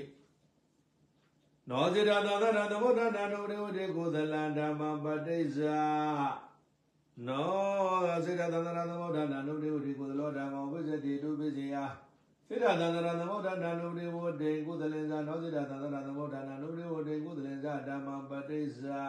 [1.69, 5.81] နောစေတသန္တရသမုဒ္ဒနာနုပရိဝတေကုသလဓမ္မပတိစ္ဆာ
[7.27, 11.75] နောစေတသန္တရသမုဒ္ဒနာနုပရိဝတေကုသလောဓမ္မောဝိသရေတုပိစယ
[12.49, 16.73] စေတသန္တရသမုဒ္ဒနာနုပရိဝတေကုသလင်္ဇာနောစေတသန္တရသမုဒ္ဒနာနုပ
[17.87, 18.99] ဓမ္မပတိစ္ဆာ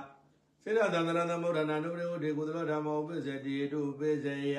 [0.63, 4.27] စေတသန္တရသမုဒ္ဒနာနုပရိဝတိကုသလဓမ္မောပိစတိဟိတုပိစ
[4.57, 4.59] ယ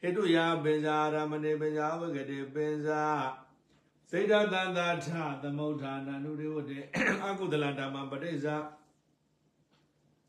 [0.00, 3.02] ဟိတုယပင်္စာရမဏေပင်္စာဝဂတိပင်္စာ
[4.10, 5.06] စေတသန္တာထ
[5.42, 6.78] သမုဒ္ဒနာနုပရိဝတိ
[7.24, 8.56] အကုသလဓမ္မပတိစ္ဆာ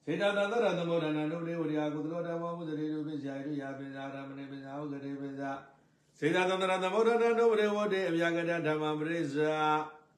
[0.06, 5.52] စေတသန္တရသမုဒ္ဒနာနုပရိဝတိအကုသလဓမ္မောပိစတိဟိတုပိစယဟိတုယပင်္စာရမဏေပင်္စာဝဂတိပင်္စာ
[6.20, 9.56] စေတသန္တရသမုဒ္ဒနာနုပရိဝတိအဗျာကတဓမ္မပတိစ္ဆာ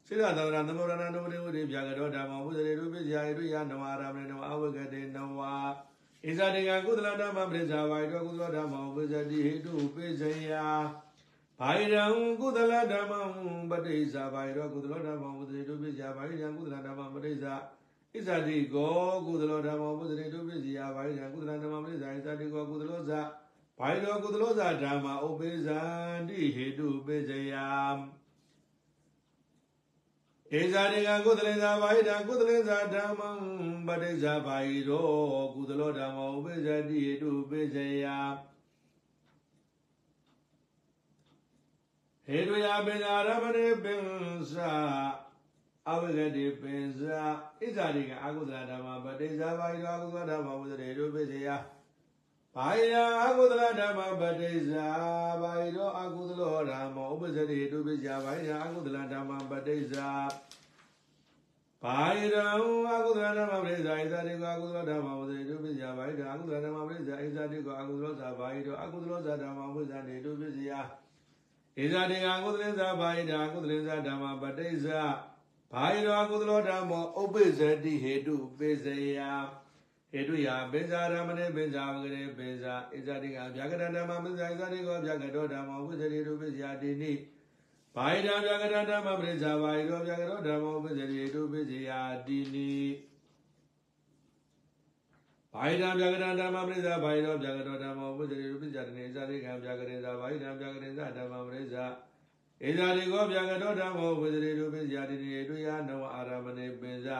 [0.07, 5.41] စေတသန္တရသမုဒ္ဒနာနုပရိဝတိဗျာကတောဓမ္မောပိစတိဟိတုပိစယဟိတုယနဝရမဏေနဝဝဂတိနဝ
[6.25, 10.51] ဣဇာတေကကုသလဓမ္မပရိစ္ဆာဝါယတောကုသလဓမ္မောပိစတိဟိတုပိစယ
[11.59, 12.03] ဘာယရံ
[12.39, 13.19] ကုသလဓမ္မံ
[13.71, 17.53] ပဋိစ္ဆာဘာယရောကုသလဓမ္မံဝုဇေတုပိစယဘာယရံကုသလဓမ္မံပဋိစ္ဆာ
[18.13, 23.11] ဣဇာတိကောကုသလဓမ္မံဝုဇေတုပိစယဘာယရံကုသလဓမ္မံပဋိစ္ဆာဣဇာတိကောကုသလောဇ
[23.79, 25.81] ဘာယရောကုသလောဇဓမ္မဥပိဇံ
[26.27, 27.53] တိဟေတုပိစယ
[30.59, 33.29] ဧဇာတိကကုသလေသာဘာယတံကုသလေသာဓမ္မံ
[33.87, 35.07] ပဋိစ္ဆာဘာယရော
[35.53, 38.05] ကုသလောဓမ္မဥပိဇတိဟေတုပိစယ
[42.27, 44.71] ဟေတုယပင်္စာရမဏေပင်္စာ
[45.89, 47.21] အဝဂတိပင်္စာ
[47.59, 51.47] ဣဇာတိကအကုသလဓမ္မပဋိစ္ဆာဘာယရောအကုသလဓမ္မဝုဇရေတုပိစယ
[52.57, 54.87] ဘာယရာအကုသလဓမ္မပဋိစ္ဆာ
[55.41, 60.07] ဘာယရောအကုသလောဓမ္မဥပဇတိတုပိစယဘာယရာအကုသလဓမ္မပဋိစ္ဆာ
[61.83, 62.57] ဘာယရံအ
[63.05, 70.71] ကုသလဓမ္မပရိစ္ဆာဣဇာတိကအကုသလဓမ္မဝဇ္ဇေတုပိစယဘာယရာအကုသလဓမ္မပရိစ္ဆာဣဇာတိကအကုသလောသာဘာယရောအကုသလောသာဓမ္မဝိဇ္ဇာနေတုပိစယ
[71.77, 75.01] ဣဇာတိကအကုသလင်္စာဘာယရာအကုသလင်္စာဓမ္မပဋိစ္ဆာ
[75.73, 78.85] ဘာယရောအကုသလောဓမ္မောဥပိစတိဟေတုပိစ
[79.17, 79.19] ယ
[80.11, 87.11] ဟေတုယပိဇာရမဏေပိဇာဝဂရေပိဇာဣဇာတိကအဗျာကရဓမ္မပိဇာဣဇာတိကောဗျာကတောဓမ္မဝိဇ္ဇေတုပိစယတိနိ
[87.95, 91.91] ဘာယရာဗျာကရဓမ္မပရိစ္ဆာဘာယရောဗျာကတောဓမ္မဝိဇ္ဇေတုပိစယ
[92.27, 92.71] တိနိ
[95.53, 101.85] ဘာယရာဗျာကရဓမ္မပရိစ္ဆာဘာယရောဗျာကတောဓမ္မဝိဇ္ဇေတုပိစယတိနိဣဇာတိကဗျာကရေဇာဘာယရာဗျာကရေဇာဓမ္မပရိစ္ဆာ
[102.61, 107.19] ဣဇာတိကောဗျာကတောဓမ္မဝိဇ္ဇေတုပိစယတိနိဣတုယနဝအာရမဏေပိဇာ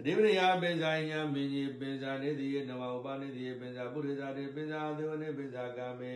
[0.00, 6.12] အဓိပတိယပင်ဇာညာမင်းကြီးပင်ဇာနေတိယနဝဥပနေတိယပင်ဇာပုရိသတေပင်ဇာသေဝနေပင်ဇာကာမေ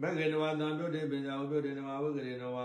[0.00, 2.58] မဂ္ဂေနဝသံပြုတ်တေပင်ဇာဥပြုတ်တေနဝဝိကရေနဝ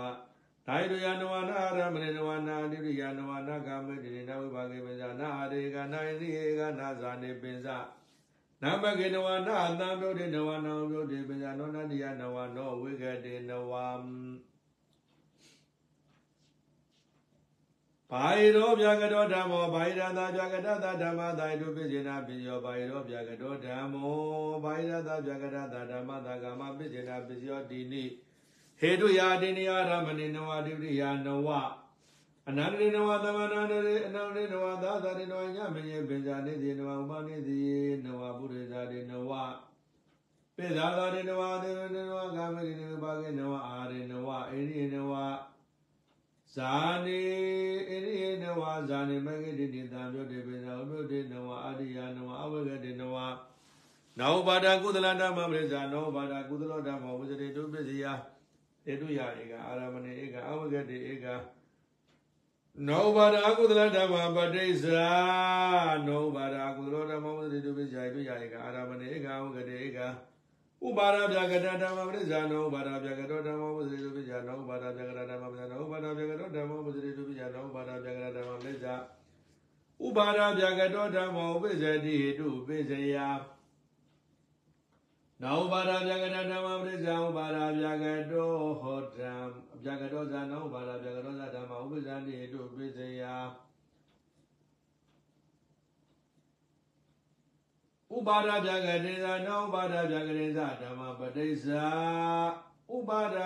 [0.66, 7.76] ဒိုင်ရယနဝနာအာရမဏေနဝနာအဓိပတိယနဝနာကာမေတိနဝိပါကေပင်ဇာနာအာရေကနာဣတိဧကနာဇာနေပင်ဇာ
[8.62, 13.72] နမဂ္ဂေနဝနာအသံပြုတ်တေနဝနာဥပြုတ်တေပင်ဇာနောနတိယနဝနောဝိကတေနဝ
[18.12, 28.04] ဘာယရောဗျာကတောဓမ္မောဘာယရတာဗျာကတတာဓမ္မသာယတုပိစေနာပိယောဘာယရောဗျာကတောဓမ္မောဘာယရတာဗျာကတတာဓမ္မသာကာမပိစေနာပိယောတိနိ
[28.80, 31.48] ဟေတုယာတိနိယရမဏိနဝတိပိယနဝ
[32.48, 37.60] အနန္တိနဝသမဏန္တရေအနန္တိနဝသာသတိနဝညမညေပင်ဇာနေတိနဝဥပနိတိ
[38.04, 39.32] နဝပုရိသတိနဝ
[40.56, 45.12] ပိဇာသာတိနဝသေဝနဝကာမေတိနဝပါကေနဝအာရေနဝအိရိနဝ
[46.58, 47.20] ဇာနေ
[47.88, 53.16] ဣရိယေနဝဇာနေမဂ္ဂတိတိတံပြုတ်တေပိဇာဥပြုတ်တေနဝအာရိယနဝအဝဂတေနဝ
[54.18, 58.06] နောဘာဒကုသလဓမ္မပရိဇာနောဘာဒကုသလဓမ္မဝဇရေတုပစ္စယ
[58.86, 61.26] တေတုယဧကအာရမဏေဧကအဝဂတေဧက
[62.88, 65.06] နောဘာဒကုသလဓမ္မပဋိစ္ဆာ
[66.06, 69.98] နောဘာဒကုသလဓမ္မဝဇရေတုပစ္စယတေတုယဧကအာရမဏေဧကအဝဂတေဧက
[70.86, 78.94] ဥပါရဗျာကတဓမ္မပရိစ္ဆာနောဥပါရဗျာကတောဓမ္မဝဇ္ဇေတုပိစ္ဆာနောဥပါရဗျာကတဓမ္မပရိစ္ဆာနောဥပါရဗျာကတောဓမ္မဝဇ္ဇေတုပိစ္ဆာနောဥပါရဗျာကတဓမ္မပရိစ္ဆာ
[80.06, 83.16] ဥပါရဗျာကတောဓမ္မဥပိစ္ဆတိဟိတုပိစ္ဆယ
[85.42, 89.50] နောဥပါရဗျာကတဓမ္မပရိစ္ဆာဥပါရဗျာကတောဟောဓမ္မ
[89.84, 93.22] ဗျာကတောဇာနောဥပါရဗျာကတောဇာဓမ္မဥပိစ္ဆတိဟိတုပိစ္ဆယ
[98.16, 101.86] ဥပါဒဗျာကတိသာနောဥပါဒဗျာကတိသာဓမ္မပဋိစ္ဆာ
[102.94, 103.36] ဥပါဒ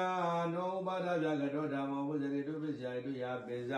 [0.54, 3.72] နောဥပါဒဗျာကတောဓမ္မဝိဇ္ဇေတုပစ္စယတုယပိဇ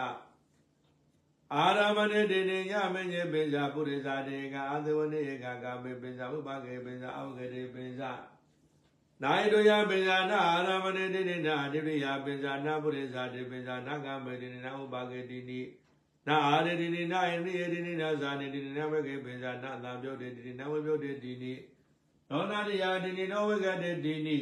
[1.55, 8.01] အာရမဏေတေနေညမညေပိဇပုရိသတေကအာသဝနေဧကကာမေပိဇဥပကေပိဇအဝဂရေပိဇ
[9.23, 15.61] နိုင်တုယပိဇနာအာရမဏေတေနေနာအတိပိယပိဇနာပုရိသတေပိဇနာကမေတေနေနာဥပကေတိနိ
[16.27, 21.53] နာအာရတိနိနာယနိယတိနိနာဇာနိတိနိနာဝေကေပိဇာနာသံပြုတ်တေတိနိနာဝေပြုတ်တေတိနိ
[22.31, 24.39] နောနာတယာတိနိနောဝေကတေတိနိ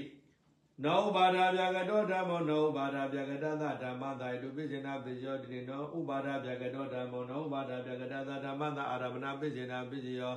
[0.85, 10.35] နောဘာဒဗျာကတောဓမ္မောနောဘာဒဗျာကတသဓမ္မသာယတုပိစေနာပိယောတိနိနောဥပါဒဗျာကတောဓမ္မောနောဘာဒဗျာကတသဓမ္မသာအာရမဏပိစေနာပိယော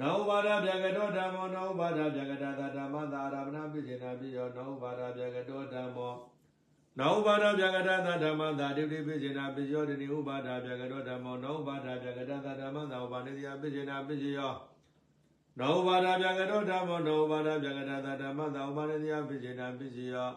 [0.00, 6.14] နောဘာဒဗျာကတောဓမ္မောနောဘာဒဗျာကတသဓမ္မသာအာရမဏပိစေနာပိယောနောဘာဒဗျာကတောဓမ္မော
[6.98, 14.52] နောဥပါဒဗျာကတသဓမ္မသာဒိဋ္ဌိပိစေနာပိယောတိဥပါဒဗျာကတောဓမ္မောနောဥပါဒဗျာကတသဓမ္မသာဥပါနေတိယပိစေနာပိစယော
[15.58, 20.30] နောဥပါဒဗျာကတောဓမ္မောနောဥပါဒဗျာကတသဓမ္မသာဥပါနေတိယပိစေနာပိစယော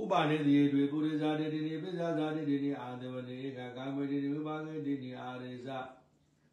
[0.00, 5.76] ဥပါနေတိတွေပုရိသတိတိပိစ္ဆာဇာတိတိအာသဝတိဧကကာမေတိဝိပါကေတိအာရိသဣ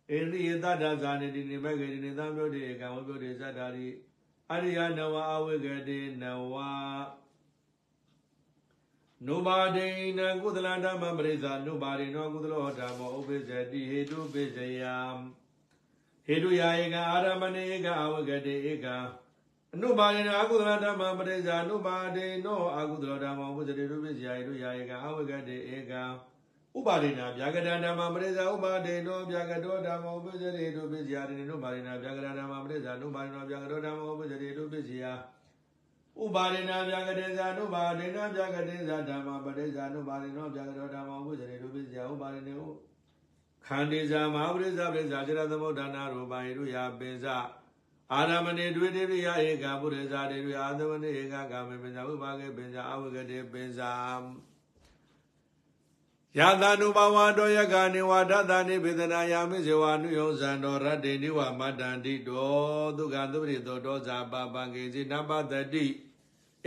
[0.10, 3.88] ရိယတတ္တဇာနေတိနိဘဂေတိသံမျိုးတိဧကဝိပုရိသတ္တာရိ
[4.52, 6.56] အရိယနဝအဝိကတိနဝ
[9.26, 9.88] နုပါဒိ
[10.20, 14.96] နကုသလဓမ္မပရိစ္ဆာနုပါဒိနောကုသလောဓမ္မောဥပိစ္ဆတိဟေတုပိစ္ဆယံ
[16.26, 18.88] ဟေတုယာဧကအာရမဏေဧကအဝိကတိဧက
[19.74, 25.94] အနုပါဒိနအကုသလဓမ္မပရိစ္ဆာနုပါဒိနောအကုသလောဓမ္မောဥပိစ္ဆတိတုပိစ္ဆယဟေတုယာဧကအဝိကတိဧက
[26.78, 35.06] ဥပါဒိနာဗျာကတဓမ္မပရိစ္ဆာဥပါဒိနောဗျာကတောဓမ္မောဥပိစ္ဆတိတုပိစ္ဆယတိနုပါဒိနာဗျာကတဓမ္မပရိစ္ဆာနုပါဒိနောဗျာကတောဓမ္မောဥပိစ္ဆတိတုပိစ္ဆယ
[36.24, 42.66] ဥပါဒိနာဗျာကတေဇာနုပါဒိနာဗျာကတေဇာဓမ္မပရိစ္ဆာနုပါဒိနောဗျာကတောဓမ္မောဥပိစ္ဆတိတုပိစ္ဆယဥပါဒိနေဥ
[43.66, 47.26] ခန္ဒီဇာမဟာပရိစ္ဆာပရိစ္ဆာจิรသမုဒ္ဒနာရူပံယုယာပိစ္ဆ
[48.14, 53.92] အာရမဏေဒွေတိရိယဧကပုရိစ္ဆာတေရိအာသမဏေဧကကာမေပိစ္ဆာဥပါကေပိစ္ဆာအဝဂတေပိစ္ဆာ
[56.40, 62.56] ယတာနုဘဝတောယကနေဝဒတနိဘေဒနာယာမိစေဝနုယောဇံတော်ရတ္တေနိဝမတ္တန္တိတော
[62.98, 65.86] ဒုက္ခသုပရိတောဒောဇာပပံကေစီနပတတိ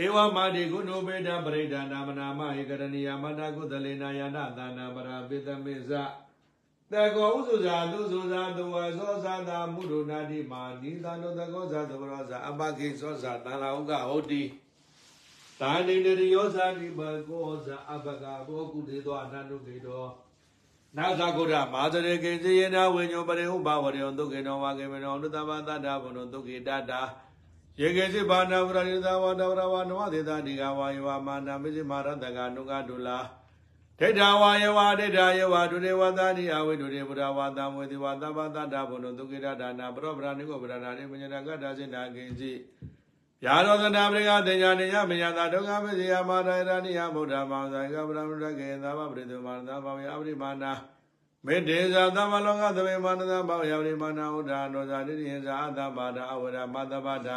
[0.03, 5.91] ဧဝမာတိကုဏုပေတပရိဒာနာမနာမဟေကရဏီယမတကုသလေနာယနာသာနာပရာပိတမေဇ
[6.91, 14.41] တကောဥစုဇာသူစုဇာသူဝသောဇာတာမုဒုနာတိမာနိသန္တောတကောဇာသဝရောဇာအပကိသောဇာတန်လာဥကဟုတ်တိ
[15.61, 16.99] သာနိတရိယောဇာနိဘ
[17.29, 20.05] ကောဇာအပကဘောကုတေသောအနန္တုကေတော
[20.97, 27.01] နာသကုရမာဇရေကေစီယနာဝိညောပရိဥပဝရေယဒုက္ခေနောဝါကေမနောဒုတဘာသတ္တဘုနောဒုက္ခေတတာ
[27.79, 33.17] ယေကေစီဘာနာဝရယသဝတဝရဝနဝသေတာဒီကဝါယဝမာနာမိစိမာရတကနုကဒုလာ
[33.99, 42.51] ဒိဋ္ဌဝါယဝဒိဋ္ဌယဝဒုရေဝသတိအဝိဒုရေဘုရားဝါတမဝေတိဝသဗ္ဗတတ္တဘုနောဒုက္ခေတဒါနာပရောပရဏိကိုပရဏာတိပညာကတ္တစိတာကိဉ္စီ
[43.45, 50.71] ယာရောသနာပရိကတေညာနေယမယတာဒုက္ခမစေယမာရယနိယဗုဒ္ဓမောဇာကဗရမရကေသဗ္ဗပရိသုမာနသဗ္ဗယအပရိမာနာ
[51.45, 57.29] မေတ္တေဇာသမလောကသဗေမာနသဘောယပရိမာနာဥဒ္ဓနောဇာတိရိယဇာအတ္တပါဒအဝရမတ္တပါဒ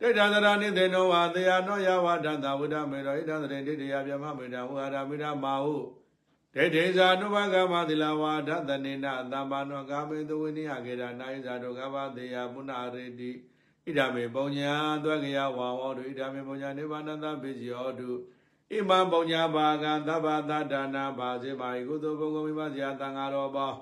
[0.00, 5.76] တိဋ္ဌသရဏိသေနောဝါတေယနောယဝဒတဝိဒမေရောဣဒံသရေတိတေယဗျမမေတံဝါရမိဒမာဟု
[6.54, 12.72] ဒိဋ္ဌိဇာနုဘကမသီလဝါဒတနေနသမ္ပါနောကာမေတဝိနိယကေရနာဣဇာဒုကဗတေယပုဏ္ဏ
[13.02, 13.30] ရေတိ
[13.86, 14.74] ဣဒမေပုံညာ
[15.04, 18.08] သွက်ကရဝါဝောတုဣဒမေပုံညာနိဗ္ဗာနတပိစီယောတု
[18.70, 23.76] ဣမံပုံညာဘာကသဗ္ဗတတ္တနာဘာစေပါဤကုသိုလ်ဘုံကုမိမဇာတံဃာတော်ပေါင်း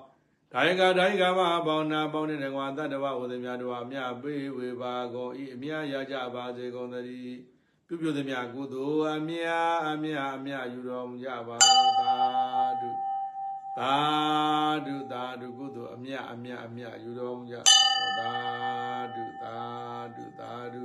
[0.51, 7.37] ဒါယကဒါယကမပေါင်းနာပေါင်းတဲ့ကွာတတ္တဝဝေသမြတော်အမြပေးဝေပါကုန်ဤအမြရကြပါစေကုန်သတည်း
[7.87, 9.45] ပြုပြုသမျှကုသိုလ်အမြ
[9.89, 12.44] အမြအမြယူတော်မူကြပါသာဓု
[13.79, 13.95] သာ
[14.85, 17.55] ဓုသာဓုကုသိုလ်အမြအမြအမြယူတော်မူကြ
[18.19, 18.33] သာ
[19.15, 19.57] ဓုသာ
[20.15, 20.83] ဓုသာဓု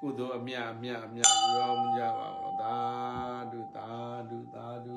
[0.00, 2.28] ကုသိုလ်အမြအမြအမြယူတော်မူကြပါ
[2.60, 2.76] သာ
[3.52, 3.88] ဓုသာ
[4.30, 4.96] ဓုသာဓု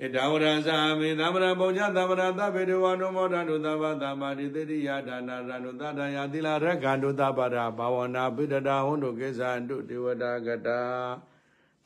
[0.00, 10.80] ဣဒဝရဇာမေသမရပုံချသမရသဗ္ဗေတဝနုမောဒတုသဗ္ဗသမ္မာတိတိယဒါနာရဏုသတ္တယသီလရကန္တုသဗ္ဗရာဘာဝနာပိတတာဟွန်တုကိစ္ဆန္တုဒေဝတာကတာ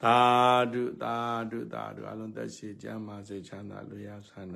[0.02, 0.18] သာ
[0.72, 1.16] ဓုသာ
[1.50, 4.44] ဓုသာဓုအလုံးသက်ရှိကျမ်းမာစေချမ်းသာလူရဆန္ဒ